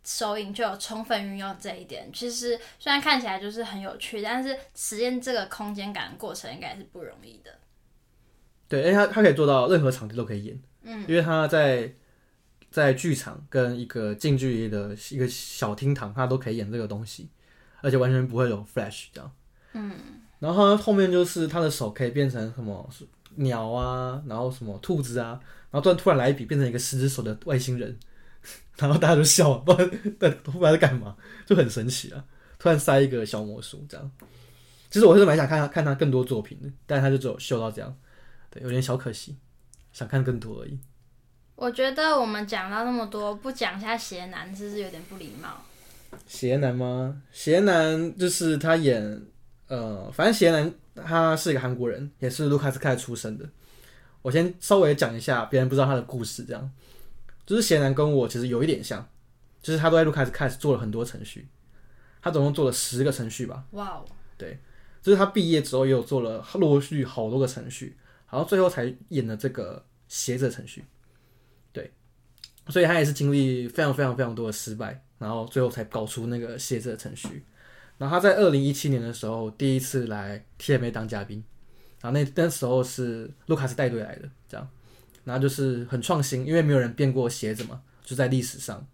[0.07, 7.51] 手影就有充分运用这一点，其实虽然看起来就是很有趣，但是实验这个空间感的过程应该是不容易的。
[8.69, 11.93] 对，因为他他可以做到任何场地都可以演，嗯，因为他在
[12.71, 17.27] 在剧场跟一个近距离的一个小厅堂，他都可以演这个东西，
[17.81, 19.29] 而且完全不会有 flash 这样。
[19.73, 19.91] 嗯，
[20.39, 22.89] 然后后面就是他的手可以变成什么
[23.35, 25.37] 鸟啊，然后什么兔子啊，
[25.69, 27.99] 然后突然突然来一笔变成一个十只手的外星人，
[28.77, 32.23] 然后大家就笑了，不知道在不知道在干嘛，就很神奇啊！
[32.59, 34.11] 突然塞一个小魔术这样，
[34.89, 37.95] 其实我是蛮想看他看他更多作品的，但是他就只有秀到这样，
[38.49, 39.37] 对，有点小可惜。
[39.93, 40.77] 想看更多而已。
[41.55, 45.63] 我觉得我们讲到那么多，不讲一下邪男，是不是有点不礼貌？
[46.27, 47.19] 邪男吗？
[47.31, 49.19] 邪男就是他演，
[49.67, 53.49] 呃，反正邪男他是一个韩国人，也是卢卡斯凯出身的。
[54.21, 56.71] 我先稍微讲一下，别人不知道他的故事，这样。
[57.47, 59.09] 就是显然跟我其实有一点像，
[59.63, 61.47] 就是他都在卢卡斯凯做了很多程序，
[62.21, 63.65] 他总共做了十个程序吧。
[63.71, 64.05] 哇哦。
[64.37, 64.59] 对，
[65.01, 67.97] 就是他毕业之后也有做了陆续好多个程序。
[68.29, 70.83] 然后最后才演了这个邪者程序，
[71.71, 71.89] 对，
[72.67, 77.45] 所以他也是经历非常非常非常多的失败，然后最后才搞出那个邪者程序。
[77.97, 81.41] 然后他在二零一七年的时候第一次来 TMA 当嘉宾，
[82.01, 84.29] 然后那那时候是卢卡斯带队来的，
[85.27, 88.87] 然后就是很创新，因为没有人变过鞋子嘛，就在历史上，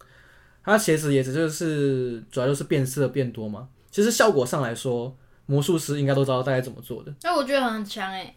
[0.63, 5.15] 它鞋子也只就是主要就是变色变多嘛，其实效果上来说，
[5.45, 7.13] 魔术师应该都知道大概怎么做的。
[7.21, 8.35] 那我觉得很强诶。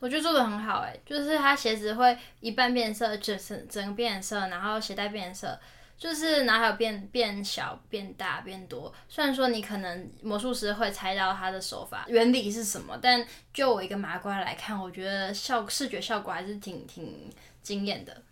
[0.00, 5.58] 我觉得做的很好哎，就是它鞋子会一半变色，整整个变色，然后鞋带变色，
[5.96, 8.92] 就是然后还有变变小、变大、变多。
[9.08, 17.30] 虽然说你可能魔术师会猜到他的手法原理是什么，但就我一个麻瓜来看，我觉得效视觉效果还是挺挺
[17.62, 18.22] 惊艳的。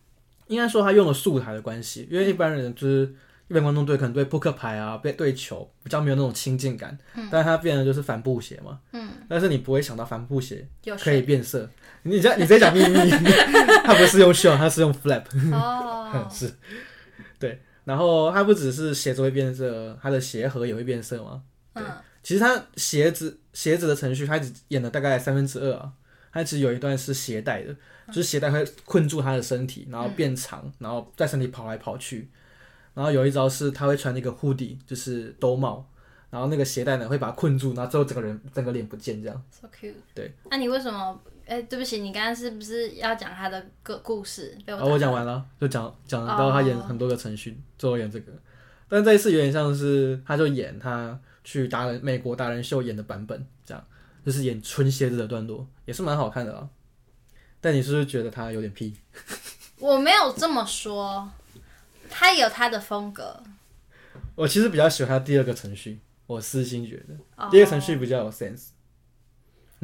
[0.49, 3.15] 应该说他用了素材的关系，因为一般人就是。
[3.49, 10.67] 一般观众对可能对扑克牌啊，对对球比较没有那种亲近感，嗯、但是他变的就是帆布鞋嘛，嗯，但是你不会想到帆布鞋
[10.99, 11.69] 可以变色，
[12.05, 13.11] 你这你直接讲秘密，
[13.85, 16.51] 它不是用 show，它是用 flap，哦， 是，
[17.43, 21.43] 对，然后它不只是鞋子会变色，它的鞋盒也会变色嘛，
[21.75, 21.91] 对，嗯、
[22.23, 25.93] 其实它鞋子鞋子的程序，它只演了大概三分之二啊，
[26.33, 27.75] 它其实有一段是鞋带的，
[28.07, 32.31] 就是鞋带会困住它的身体，然后变长，嗯、然后在身体跑来跑去。
[32.95, 35.91] 然后有一招是他会穿那个 hoodie，就是兜帽，
[36.29, 39.45] 然后那个鞋带呢会把他困住，然后最后整个人整个脸不见这样。
[39.51, 39.95] So cute。
[40.15, 40.31] 对。
[40.51, 41.19] 那、啊、你为什么？
[41.53, 44.57] 哎，对不起，你刚刚是不是要讲他的个故事？
[44.65, 48.01] 被我、哦、我讲完了，就讲讲到他演很多个程序，最后、oh.
[48.01, 48.33] 演这个。
[48.89, 53.87] 但这一次有点像是，他就演他去达人美国达人秀演的版本，这样
[54.25, 56.67] 就是演春蝎子的段落，也是蛮好看的啊。
[57.61, 58.97] 但你是不是觉得他有点屁？
[59.79, 61.31] 我没有这么说。
[62.09, 63.43] 他有他的风格，
[64.35, 67.51] 我其实比较喜欢他第二个程序，我私心觉得、oh.
[67.51, 68.69] 第二个程序比较有 sense。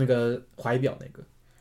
[0.01, 1.21] 那个怀表那个，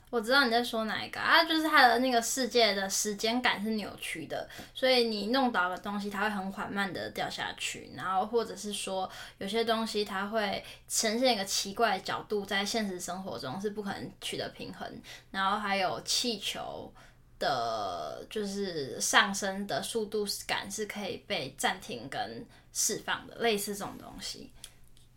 [0.09, 14.89] 我知道你在说哪一个啊，就是他的那个世界的时间感是扭曲的，所以你弄倒的东西，它会很缓慢的掉下去，然后或者是说有些东西它会呈现一个奇怪的角度，在现实生活中是不可能取得平衡，
[15.31, 16.93] 然后还有气球。
[17.39, 22.43] 的，就是上升的速度感是可以被暂停跟
[22.73, 24.51] 释放的，类似这种东西。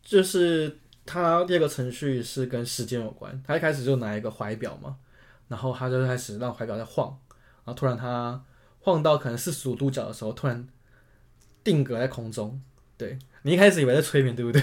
[0.04, 4.96] 就是他第二个程序是跟时间有关，他一开始就拿一个怀表嘛，
[5.48, 7.08] 然后他就开始让怀表在晃，
[7.64, 8.42] 然后突然他
[8.80, 10.66] 晃到可能四十五度角的时候，突然
[11.64, 12.60] 定格在空中。
[12.96, 14.60] 对，你一开始以为在催眠，对不对？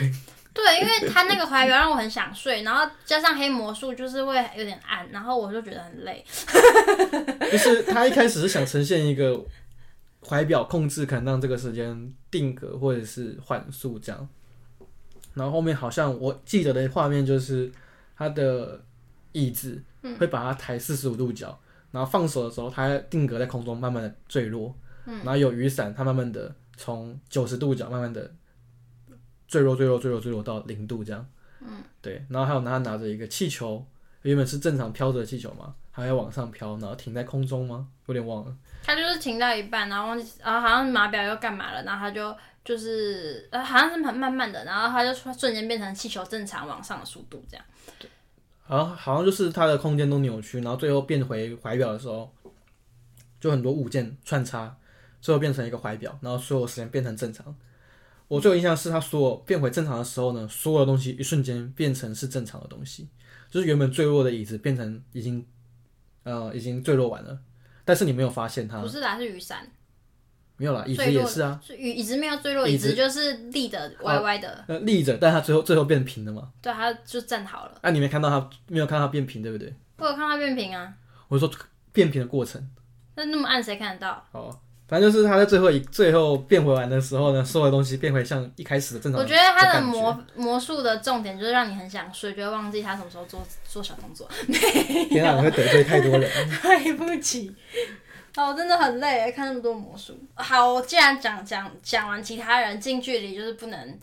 [0.54, 6.23] 对，因为他那个怀表让我很想睡，然后加上黑魔术就是会有点暗，然后我就觉得很累。
[7.52, 9.39] 就是他一开始是想呈现一个
[10.28, 14.28] 怀表控制，可能让这个时间定格或者是缓速这样，
[15.38, 17.71] 然后后面好像我记得的画面就是
[18.17, 18.82] 他的
[19.32, 19.82] 椅子
[20.19, 21.58] 会把它抬四十五度角，
[21.91, 28.34] 然后放手的时候它定格在空中，慢慢的坠落，然后有雨伞，它慢慢的从九十度角慢慢的。
[29.50, 31.26] 坠落，坠落，坠落，坠落到零度这样。
[31.62, 32.21] 嗯，对。
[32.28, 33.82] 然后还有他拿着一个气球，
[34.23, 37.88] 原本是正常飘着的气球嘛，还要往上飘，然后停在空中吗？
[38.08, 38.54] 有点忘了。
[38.84, 42.36] 他就是停到一半，然后忘记，然后好像码表又干嘛了，然后他就
[42.67, 47.65] 就是呃，好像是很慢慢的，然后它就瞬间变成气球正常往上的速度这样。
[47.97, 48.10] 对。
[48.62, 52.30] 好像好像就是它的空间都扭曲，然后最后变回怀表的时候，
[53.39, 54.77] 就很多物件穿插，
[55.21, 57.56] 最后变成一个怀表，然后所有时间变成正常。
[58.27, 63.08] 我最有印象是它所有变回正常的时候呢，所有的东西一瞬间变成是正常的东西，
[63.49, 65.47] 就是原本坠落的椅子变成已经，
[66.23, 67.39] 呃，已经坠落完了，
[67.86, 68.82] 但是你没有发现它。
[68.82, 69.65] 不是啦，是雨伞。
[70.58, 71.60] 没有啦，椅子也是啊。
[71.78, 74.63] 椅椅子没有坠落，椅子就是立的歪歪的。
[74.67, 76.50] 呃，立着，但它最后最后变平了嘛？
[76.62, 77.72] 对，它就站好了。
[77.84, 79.74] 那，你没看到它，没有看到它变平，对不对？
[79.98, 80.93] 我有看到它变平啊。
[81.28, 81.50] 我说
[81.93, 82.67] 变平的过程。
[83.15, 84.26] 那那么暗谁看得到？
[84.32, 84.60] 哦。
[84.89, 89.26] 反正就是他在最后一最后变回来的时候呢，所有东西变回像一开始的正常的。
[89.26, 94.26] 我觉得他的魔魔术的重点就是让你很想睡，觉得忘记他什么时候做做小动作。
[95.10, 96.32] 天啊，你会得罪太多人。
[96.63, 97.54] 对不起，
[98.38, 100.17] 哦，真的很累，看那么多魔术。
[100.36, 104.00] 好，我既然讲讲讲完其他人，近距离就是不能，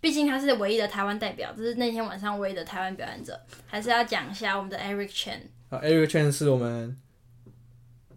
[0.00, 5.38] 毕竟他是唯一的台湾代表，这是那天晚上唯一的台湾表演者，还是要讲一下我们的 Eric Chen。
[5.68, 6.96] 啊，Eric Chen 是我们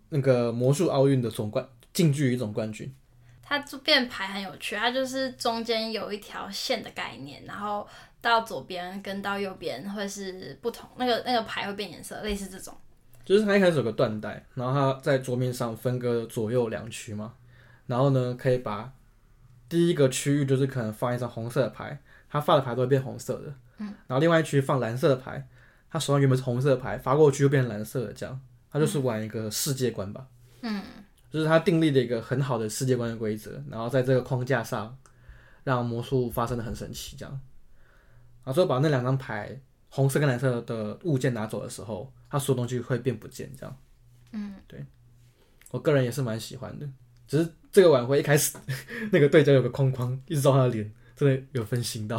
[0.09, 1.65] 那个魔术奥运的总冠。
[1.93, 2.91] 近距离总冠军，
[3.43, 7.87] 它这变牌很有趣，他就是中间有一条线的概念，然后
[8.19, 12.75] 到左边跟到右边会是不同，那个那个牌会变颜色，类似这种。
[13.25, 17.33] 就是它一开始有个缎带，然后它在桌面上分割左右两区嘛，
[17.87, 18.93] 然后呢可以把
[19.67, 25.47] 第一个区域就是可能放一张红色的牌，他发的牌都会变红色的，嗯，然后另外一区放蓝色的牌，
[25.89, 28.39] 他手上原本是红色的牌，发过去就变成蓝色的，这样，
[28.71, 30.27] 他就是玩一个世界观吧，
[30.61, 30.81] 嗯。
[31.31, 34.95] 就是他订立了一个很好的世界观的规则，然后在这个框架上，
[35.63, 37.31] 让魔术发生的很神奇，这样。
[38.43, 39.59] 然后最后把那两张牌，
[39.95, 43.77] 红色跟蓝色的物件拿走的时候，它所有东西会变不见，这样。
[44.31, 44.83] 嗯，对。
[45.69, 46.89] 我个人也是蛮喜欢的，
[47.27, 48.57] 只是这个晚会一开始
[49.13, 52.17] 那个对角有个框框，一直照他的脸，真的有分心到。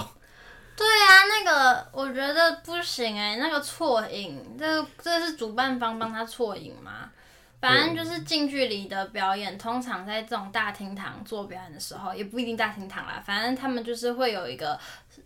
[0.77, 7.11] 对啊，那个我觉得不行哎、欸，那个错影，这个这个是主办方帮他错影吗？
[7.61, 13.23] 反正就是近距离的表演，通常在这种大厅堂做表演的时候，也不一定大厅堂啦。
[13.25, 14.79] 反正他们就是会有一个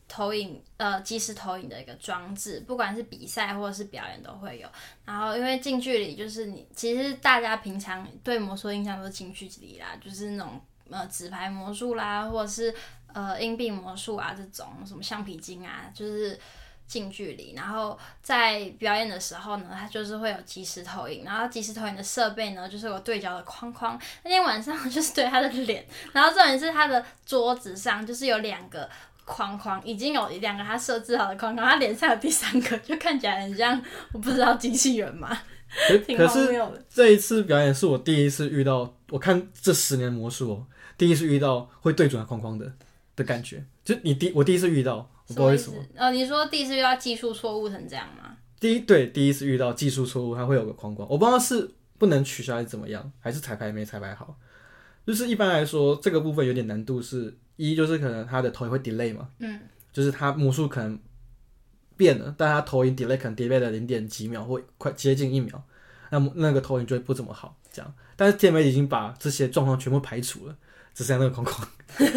[0.09, 4.69] 投影，呃，即时投影的一个装置，不管是比赛或者是表演都会有。
[5.05, 12.75] 然后因为近距离，就是你其实大家平常对魔术印象都是近距离啦，就是那种呃纸牌魔术啦，或者是
[13.13, 16.39] 呃硬币魔术啊这种什么橡皮筋啊，就是。
[16.89, 24.01] 近距离，然后在表演的时候呢，它就是会有即时投影，然后即时投影的设备呢，就是有对焦的框框。
[24.23, 28.89] 那天晚上 就是对他的脸，然后重点是他的桌子上就是有两个
[29.29, 33.81] 框框，已经有两个他设置好的框框，他脸上有第三个，就看起来很像
[34.13, 35.29] 我不知道机器人嘛。
[36.17, 42.73] 可，是这一次表演是我第一次遇到，我看这十年魔术哦，第一次遇到会对准的框框的
[43.15, 45.11] 的感觉，就你第我第一次遇到。
[45.29, 48.35] 我不好意思，呃，你说第一次遇到技术错误成这样吗？
[48.59, 54.39] 第一对，第一次遇到技术错误，它会有个框框，我不知道是不能取消还是怎么样，还是彩排没彩排好。
[55.07, 59.61] 就是一般来说，这个部分有点难度是，是一就是可能它的投影会 delay 嘛，嗯，
[59.93, 60.99] 就是它魔术可能
[61.99, 65.63] 变了，但它投影 delay 可能 delay 了零点几秒或快接近一秒，
[66.09, 67.95] 那么那个投影就会不怎么好，这样。
[68.17, 70.57] 但是 TMA 已经把这些状况全部排除了。
[70.95, 71.69] 只剩下那个框框，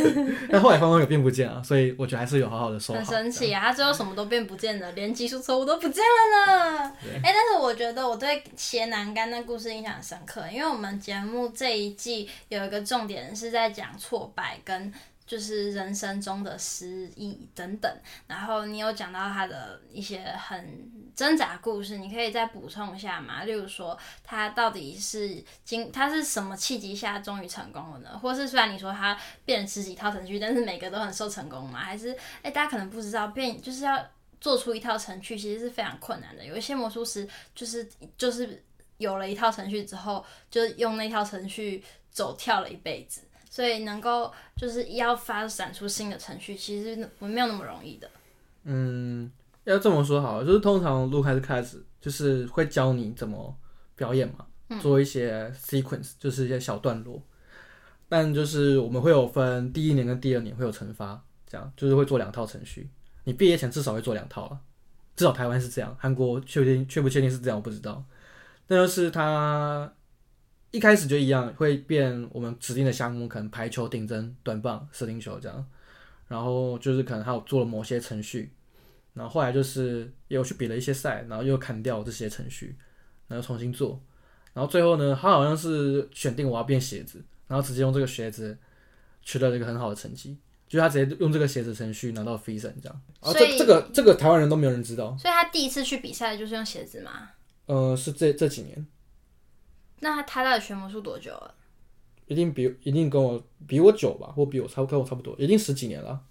[0.50, 3.00] 但后来框框也变不见了，所以我觉得还是有好好的收好。
[3.00, 6.96] 很神奇啊，他最后什么都变不见了，连技术错误都不见了呢。
[7.04, 14.92] 哎、欸，但是我觉得我对斜南竿的故事印象很深刻，因为我们节目这一季有一个重点是在讲挫败跟。
[15.32, 17.90] 就是人生中的失意等等，
[18.28, 23.46] 然后你有讲到他的一些很挣扎故事，你可以再补充一下吗？
[23.46, 28.20] 例如说，他到底是经他是什么契机下终于成功了呢？
[28.20, 31.80] 或是虽然你说他变了十几套程序，但是每个都很受成功吗？
[31.80, 34.06] 还是哎，大家可能不知道，变就是要
[34.42, 36.44] 做出一套程序，其实是非常困难的。
[36.44, 38.62] 有一些魔术师就是就是
[38.98, 43.22] 有了一套程序之后，就用那套程序走跳了一辈子。
[43.52, 48.10] 所以能够就是要发展出新的程序，其实没有那么容易的。
[48.64, 49.30] 嗯，
[49.66, 53.54] 要这么说好了，就是通常路开始开始就是会教你怎么
[53.98, 57.22] 表演嘛，嗯、做一些 sequence，就是一些小段落。
[58.08, 62.90] 但就是我们会有分第一年跟第二年会有惩罚，这样就是会做两套程序。
[63.26, 64.58] 你毕业前至少会做两套了，
[65.18, 68.02] 至少台湾是这样，韩国确定确不确定是这样我不知道。
[68.68, 69.92] 那就是他。
[70.72, 75.66] 一开始就一样，会变我们指定的项目，可能排球、顶针、短棒、射钉球这样。
[76.28, 78.54] 然后就是可能还有做了某些程序，
[79.14, 82.78] 然后后来就是也有去比了一些赛，然后又砍掉这些程序，
[83.28, 84.02] 然后重新做。
[84.54, 88.58] 然后最后呢，他好像是选定我要变鞋子，然后直接用这个鞋子
[89.22, 90.38] 取得了一个很好的成绩，
[90.70, 93.02] 就是他直接用这个鞋子程序拿到 FISM 这样。
[93.22, 95.18] 所以这这个这个台湾人都没有人知道。
[95.18, 97.32] 所以他第一次去比赛就是用鞋子吗？
[97.66, 98.88] 呃，是这这几年。
[100.02, 101.56] 那他他到底学魔术多久了？
[102.28, 106.22] 一定比一定跟我比我久吧，或比我差跟我差不多，一定十几年了。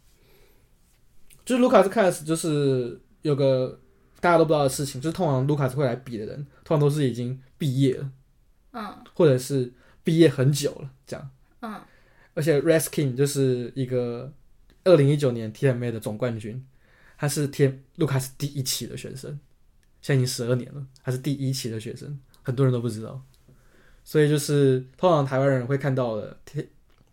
[1.45, 3.81] 就是卢卡斯开始，就是有个
[4.21, 8.11] 大家都不知道的事情，就是通常卢卡斯会来比的人，通常都是已经毕业了，
[8.73, 11.81] 嗯，或者是毕业很久了这样，嗯。
[12.33, 14.33] 而且 Raskin 就是一个
[14.85, 16.64] 二零一九年 TMA 的总冠军，
[17.18, 19.39] 他是天卢卡斯第一期的学生，
[20.01, 23.23] 现在已经十二年了，他是第一期的学生，很多人都不知道。
[24.05, 26.36] 所以就是通常台湾人会看到的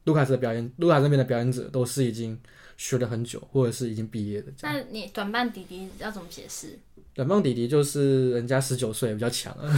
[0.05, 2.39] 卢卡斯的表演，卢卡斯那边的表演者都是已经
[2.77, 4.51] 学了很久，或者是已经毕业的。
[4.61, 6.79] 那你短棒弟弟要怎么解释？
[7.13, 9.65] 短棒弟弟就是人家十九岁比较强啊，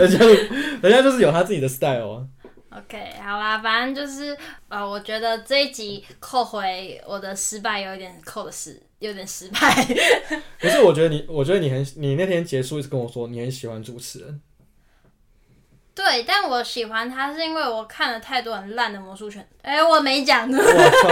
[0.00, 0.18] 人家
[0.80, 2.26] 人家就是有他自己的 style。
[2.70, 4.36] OK，好啦，反正就是
[4.68, 9.58] 呃，我觉得这一集扣回我的失败有一点扣的失，有点失败。
[10.58, 14.40] 可是我觉得你，我觉得你很，你那天结束一直跟我说你很喜欢主持人。
[15.94, 19.46] 对，但我喜欢他是因为我看了太多很烂的魔术拳。
[19.62, 20.46] 哎、欸，我没讲。
[20.50, 21.08] 我操！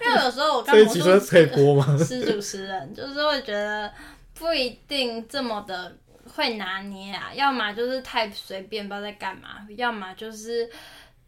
[0.00, 1.96] 因为有时候我看魔术可以播吗？
[1.98, 3.92] 是主持人，就是会觉得
[4.34, 5.96] 不一定这么的。
[6.36, 10.70] 会拿捏啊，要么就是太随便，不知道在干嘛；要么就是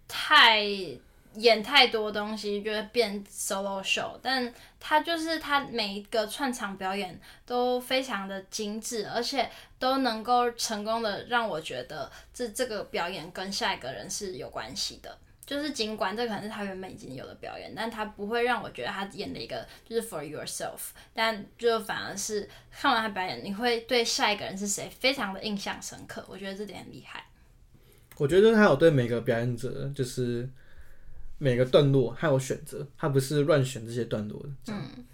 [0.06, 0.64] 太
[1.34, 4.18] 演太多东西，就会变 solo show。
[4.22, 15.18] 但他就是他每一个串场表演都非常的精致，而且都能够成功的让我觉得这这个表演跟下一个人是有关系的。
[15.44, 26.24] 就是尽管这可能是他原本已经有的表演，但他不会让我觉得他演的一个就是 for yourself，但就反而是看完他表演，你会对下一个人是谁非常的印象深刻。
[26.28, 27.26] 我觉得这点很厉害。
[28.16, 30.48] 我觉得他有对每个表演者，就是
[31.42, 34.48] 每个段落他有选择，他不是乱选这些段落的。
[34.68, 35.04] 嗯。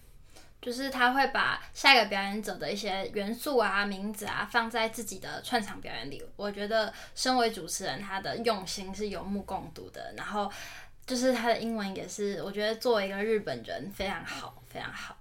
[0.61, 6.21] 就是他会把下一个表演者的一些元素啊、名字啊放在自己的串场表演里。
[6.37, 10.13] 我觉得身为主持人，他的用心是有目共睹的。
[10.17, 10.51] 然后
[11.07, 15.17] 就是他的英文也是，我觉得作为一个日本人非常好，非常好。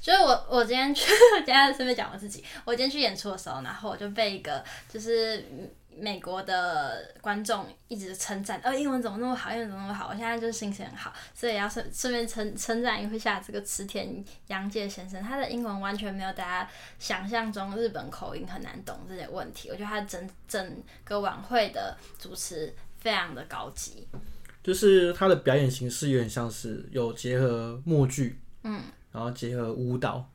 [0.00, 5.70] 就是我我今天去，今天顺便讲我自己，我今天去演出的时候，然后我就被一个就是。
[5.98, 10.08] 美国的观众一直称赞，哦，英文怎么那么好，英文怎么那么好？
[10.08, 19.70] 我现在就是心情很好，所以要顺顺便称称赞一下这个池田洋介先生，他的英文完全没有大家想象中日本口音很难懂这些问题。
[19.70, 24.08] 我觉得他整整个晚会的主持非常的高级，
[24.62, 28.82] 就是他的表演形式有点像是有结合默剧，嗯，
[29.12, 30.28] 然后结合舞蹈，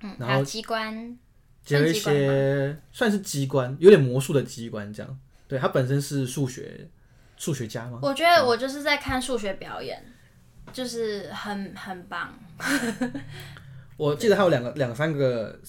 [0.00, 1.18] 嗯，然后机关。
[1.64, 5.18] 结合一些算是机关，有点魔术的机关，这样。
[5.46, 6.88] 对，他本身是数学
[7.36, 7.98] 数学家吗？
[8.02, 10.02] 我觉得我就是在看数学表演，
[10.72, 12.32] 就是很很棒。
[13.96, 15.60] 我记得还有两个两三个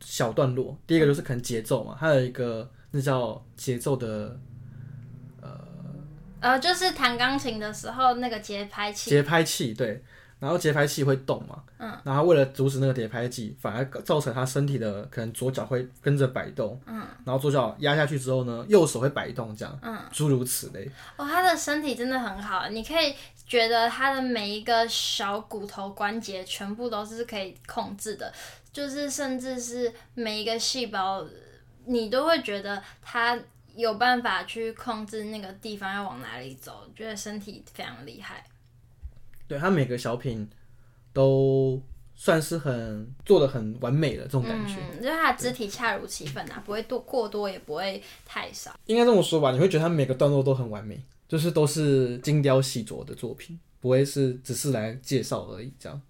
[0.00, 4.38] 小段落，第一个就是可能节奏嘛，还有一个那叫节奏的，
[5.42, 5.60] 呃
[6.40, 9.10] 呃，就是弹钢琴的时候那个节拍器。
[9.10, 10.02] 节拍器，对。
[10.44, 20.86] 然后节拍器会动嘛，嗯，然后为了阻止那个节拍器，反而造成他身体的可能左脚会跟着摆动，嗯，然后左脚压下去之后呢，右手会摆动，这样，嗯，诸如此类。
[21.16, 23.14] 哦，他的身体真的很好，你可以
[23.46, 28.30] 觉得他的每一个小骨头关节全部都是可以控制的，
[28.70, 31.24] 就是甚至是每一个细胞，
[31.86, 33.38] 你都会觉得他
[33.74, 38.44] 有办法去控制那个地方要往哪里走，觉得身体非常厉害。
[39.54, 40.48] 对，他每个小品
[41.12, 41.80] 都
[42.16, 48.74] 算是很做的很完美的这种感觉，嗯，就是他的肢体恰如其分啊，不会多过多，也不会太少。
[48.86, 56.02] 应该这么说吧，你会觉得他每个段落都很完美，就是都是精雕细琢的作品，不会是只是来介绍而已这样。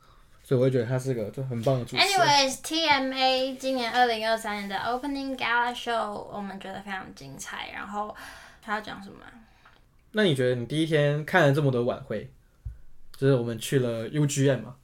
[0.43, 2.07] 所以我会觉得他是个就很棒的主持人。
[2.07, 7.71] Anyways，TMA 今年二零二三年的 Opening Gala Show 我们觉得非常精彩。
[7.73, 8.15] 然后
[8.61, 9.17] 他要讲什么？
[10.13, 12.31] 那你觉得你第一天看了这么多晚会？
[13.17, 14.77] 就是我们去了 UGM 嘛，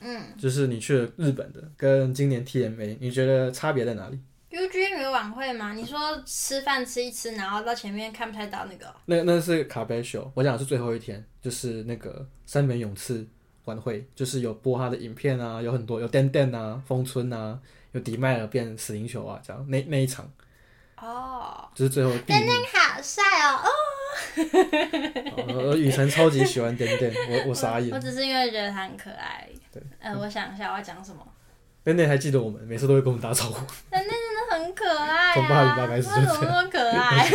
[0.00, 5.72] 嗯，就是你去了日本的，跟今年 TMA，你觉得差别在哪里？UGM 有晚会吗？
[5.72, 8.94] 你说吃饭吃一吃，然后到前面看不太到那个？
[9.06, 13.26] 那那是卡贝秀，我讲的是最后一天，就是那个三本勇次
[13.64, 17.58] 晚会，就是有播他的影片啊，有很多有电电啊，风村啊，
[17.92, 20.30] 有迪麦尔变死灵球啊，这样那那一场，
[20.96, 23.68] 哦，就是最后电电好帅哦，哦。
[25.48, 27.90] 呃，雨辰超级喜欢点点， 我我傻眼。
[27.94, 29.48] 我只是因为觉得他很可爱。
[29.72, 31.26] 对，呃，我想一下我要讲什么。
[31.84, 33.64] 点点还记得我们，每次都会跟我们打招呼。
[33.90, 35.34] 点点真的很可爱啊！
[35.34, 36.26] 从八零八开始就这样。
[36.26, 37.28] 怎么那么可爱？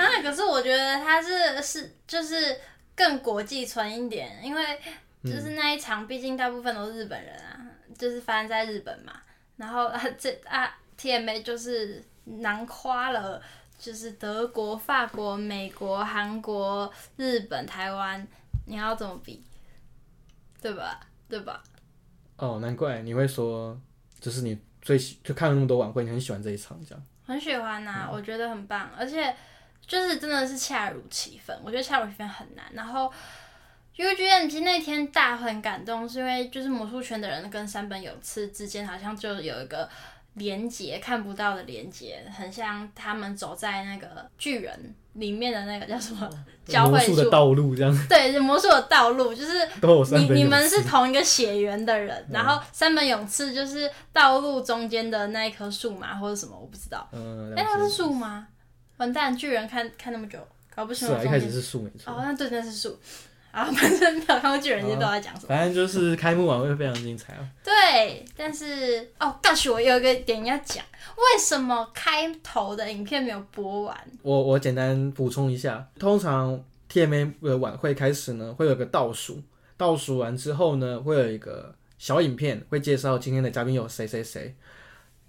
[0.02, 2.56] 啊，可是我觉得他是是就是
[2.96, 4.64] 更国际村一点，因为
[5.22, 7.60] 就是那一场，毕竟大部分都是日本人啊，
[7.98, 9.12] 就是发生在日本嘛。
[9.56, 13.42] 然后啊，这啊，TMA 就是囊夸了。
[13.80, 18.24] 就是德国、法国、美国、韩国、日本、台湾，
[18.66, 19.42] 你要怎么比？
[20.60, 21.00] 对吧？
[21.30, 21.62] 对吧？
[22.36, 23.80] 哦，难怪你会说，
[24.20, 27.02] 就是你最喜就看了那么多晚会，你很喜欢这一场，这样。
[27.24, 29.34] 很喜欢呐、啊，嗯、我觉得很棒，而且
[29.86, 31.58] 就是真的是恰如其分。
[31.64, 32.66] 我觉得恰如其分很难。
[32.74, 33.10] 然后
[33.96, 39.88] UGM 那天大很感动，是因为就是魔术圈的人跟山本有次之间好像就有一个。
[40.34, 46.28] 连接，看不到的连接，很像他们走在那个巨人里面的那个叫什么
[46.64, 48.06] 交汇处的道路这样。
[48.08, 49.52] 对，魔术的道路就是
[50.16, 57.08] 你你们是同一个血缘的人，嗯、然后三本勇次就是道路中间的那一棵树嘛，或者什么我不知道。
[57.12, 58.46] 嗯，哎，那是树吗？
[58.98, 60.38] 完蛋，巨人看看那么久，
[60.74, 61.14] 搞不清楚。
[61.14, 62.12] 是啊，一开始是树没错。
[62.12, 62.98] 哦，那对，那是树。
[63.50, 65.48] 啊，反正没有看过巨人，就不知道在讲什么。
[65.48, 67.48] 反正就是开幕晚会非常精彩啊。
[67.64, 70.84] 对，但是哦，但是我有一个点要讲，
[71.16, 73.96] 为什么开头的影片没有播完？
[74.22, 79.42] 我我简单补充一下，通常 TMA 的晚会开始呢，会有个倒数，
[79.76, 84.54] 倒数完之后呢，会有一个小影片，会介绍今天的嘉宾有谁谁谁。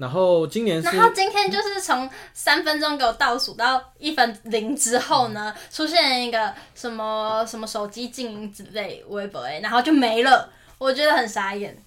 [0.02, 11.78] 然后今年是，然后今天就是从三分钟给我倒数到一分零之后呢，出现一个什么什么手机静音之类微博，然后就没了，我觉得很傻眼。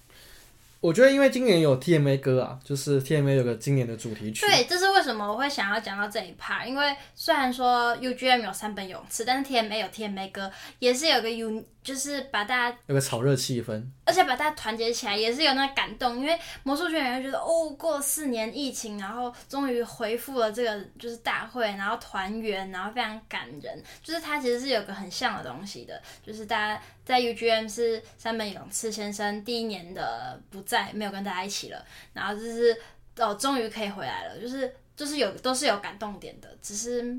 [0.79, 4.45] 我觉得因为今年有 TMA 歌啊，就是 TMA 有个今年的主题曲。
[4.45, 16.17] 对，这是为什么我会想要讲到这一 part，因为虽然说 UGM 有三本泳池，但是 TMA 有 TMA 歌，也是有个 U，就是把大家有个炒热气氛，而且把大家团结起来，也是有那个感动。
[16.17, 23.83] 因为魔术圈人会觉得，哦，过四年疫情，然后终于恢复了这个就是大会，然后团圆，然后非常感人。
[24.01, 30.91] 就是它其实是有个很像的东西的，就是大家在 UGM 是山本勇次先生第一年的不在。
[30.91, 32.75] 没有跟大家一起了，然后就是
[33.17, 37.15] 哦，终于可以回来了，就是就是有都是有感动点的，只是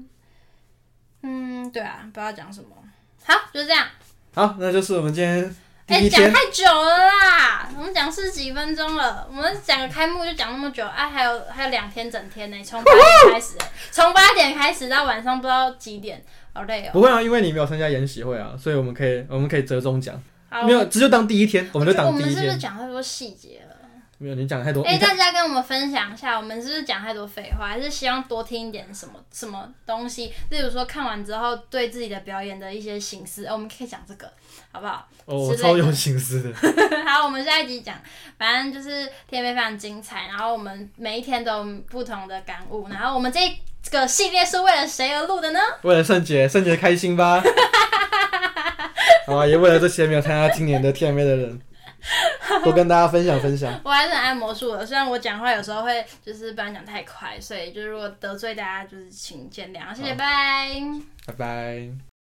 [1.22, 2.76] 嗯，对啊，不知道讲什么，
[3.22, 3.86] 好，就是这样，
[4.36, 5.56] 好，那就是我们今天
[5.86, 13.54] 哎，讲太久了啦，我们讲四十几分钟了，我们讲个开幕就讲那么久，哎，还有还有两天整天呢，从八点开始，
[13.90, 16.22] 从八点开始到晚上不知道几点，
[16.52, 16.90] 好累哦。
[16.92, 20.14] 不会啊，因为你没有参加研习会啊，所以我们可以我们可以折中讲。
[20.66, 22.28] 没有，这就当第一天，我们就当第一天。
[22.28, 23.65] 我们是不是讲太多细节了？
[24.18, 24.82] 没有，你讲太多。
[24.82, 27.68] 哎，大家跟我们分享一下，我们是不是讲太多废话？
[27.68, 30.32] 还是希望多听一点什么什么东西？
[30.50, 34.30] 例如说看完之后对自己的表演的一些省思，我们可以讲这个，
[34.72, 35.06] 好不好？
[35.26, 36.52] 哦，我超有心思的。
[37.04, 37.94] 好，我们下一集讲，
[38.38, 42.88] 反正就是 TMA 非常精彩，然后我们每一天都有不同的感悟。
[42.88, 43.40] 然后我们这
[43.90, 45.60] 个系列是为了谁而录的呢？
[45.82, 47.42] 为了圣杰，圣杰开心吧。
[49.26, 51.60] 好啊，也为了这些没有参加今年的 TMA 的人，
[52.64, 53.80] 多跟大家分享分享。
[53.84, 59.94] 我还是很爱魔术的，虽然我讲话有时候会就是不然讲太快，所以就是如果得罪大家，就是请见谅。
[59.94, 60.82] 谢谢，拜拜。
[61.26, 62.15] 拜拜。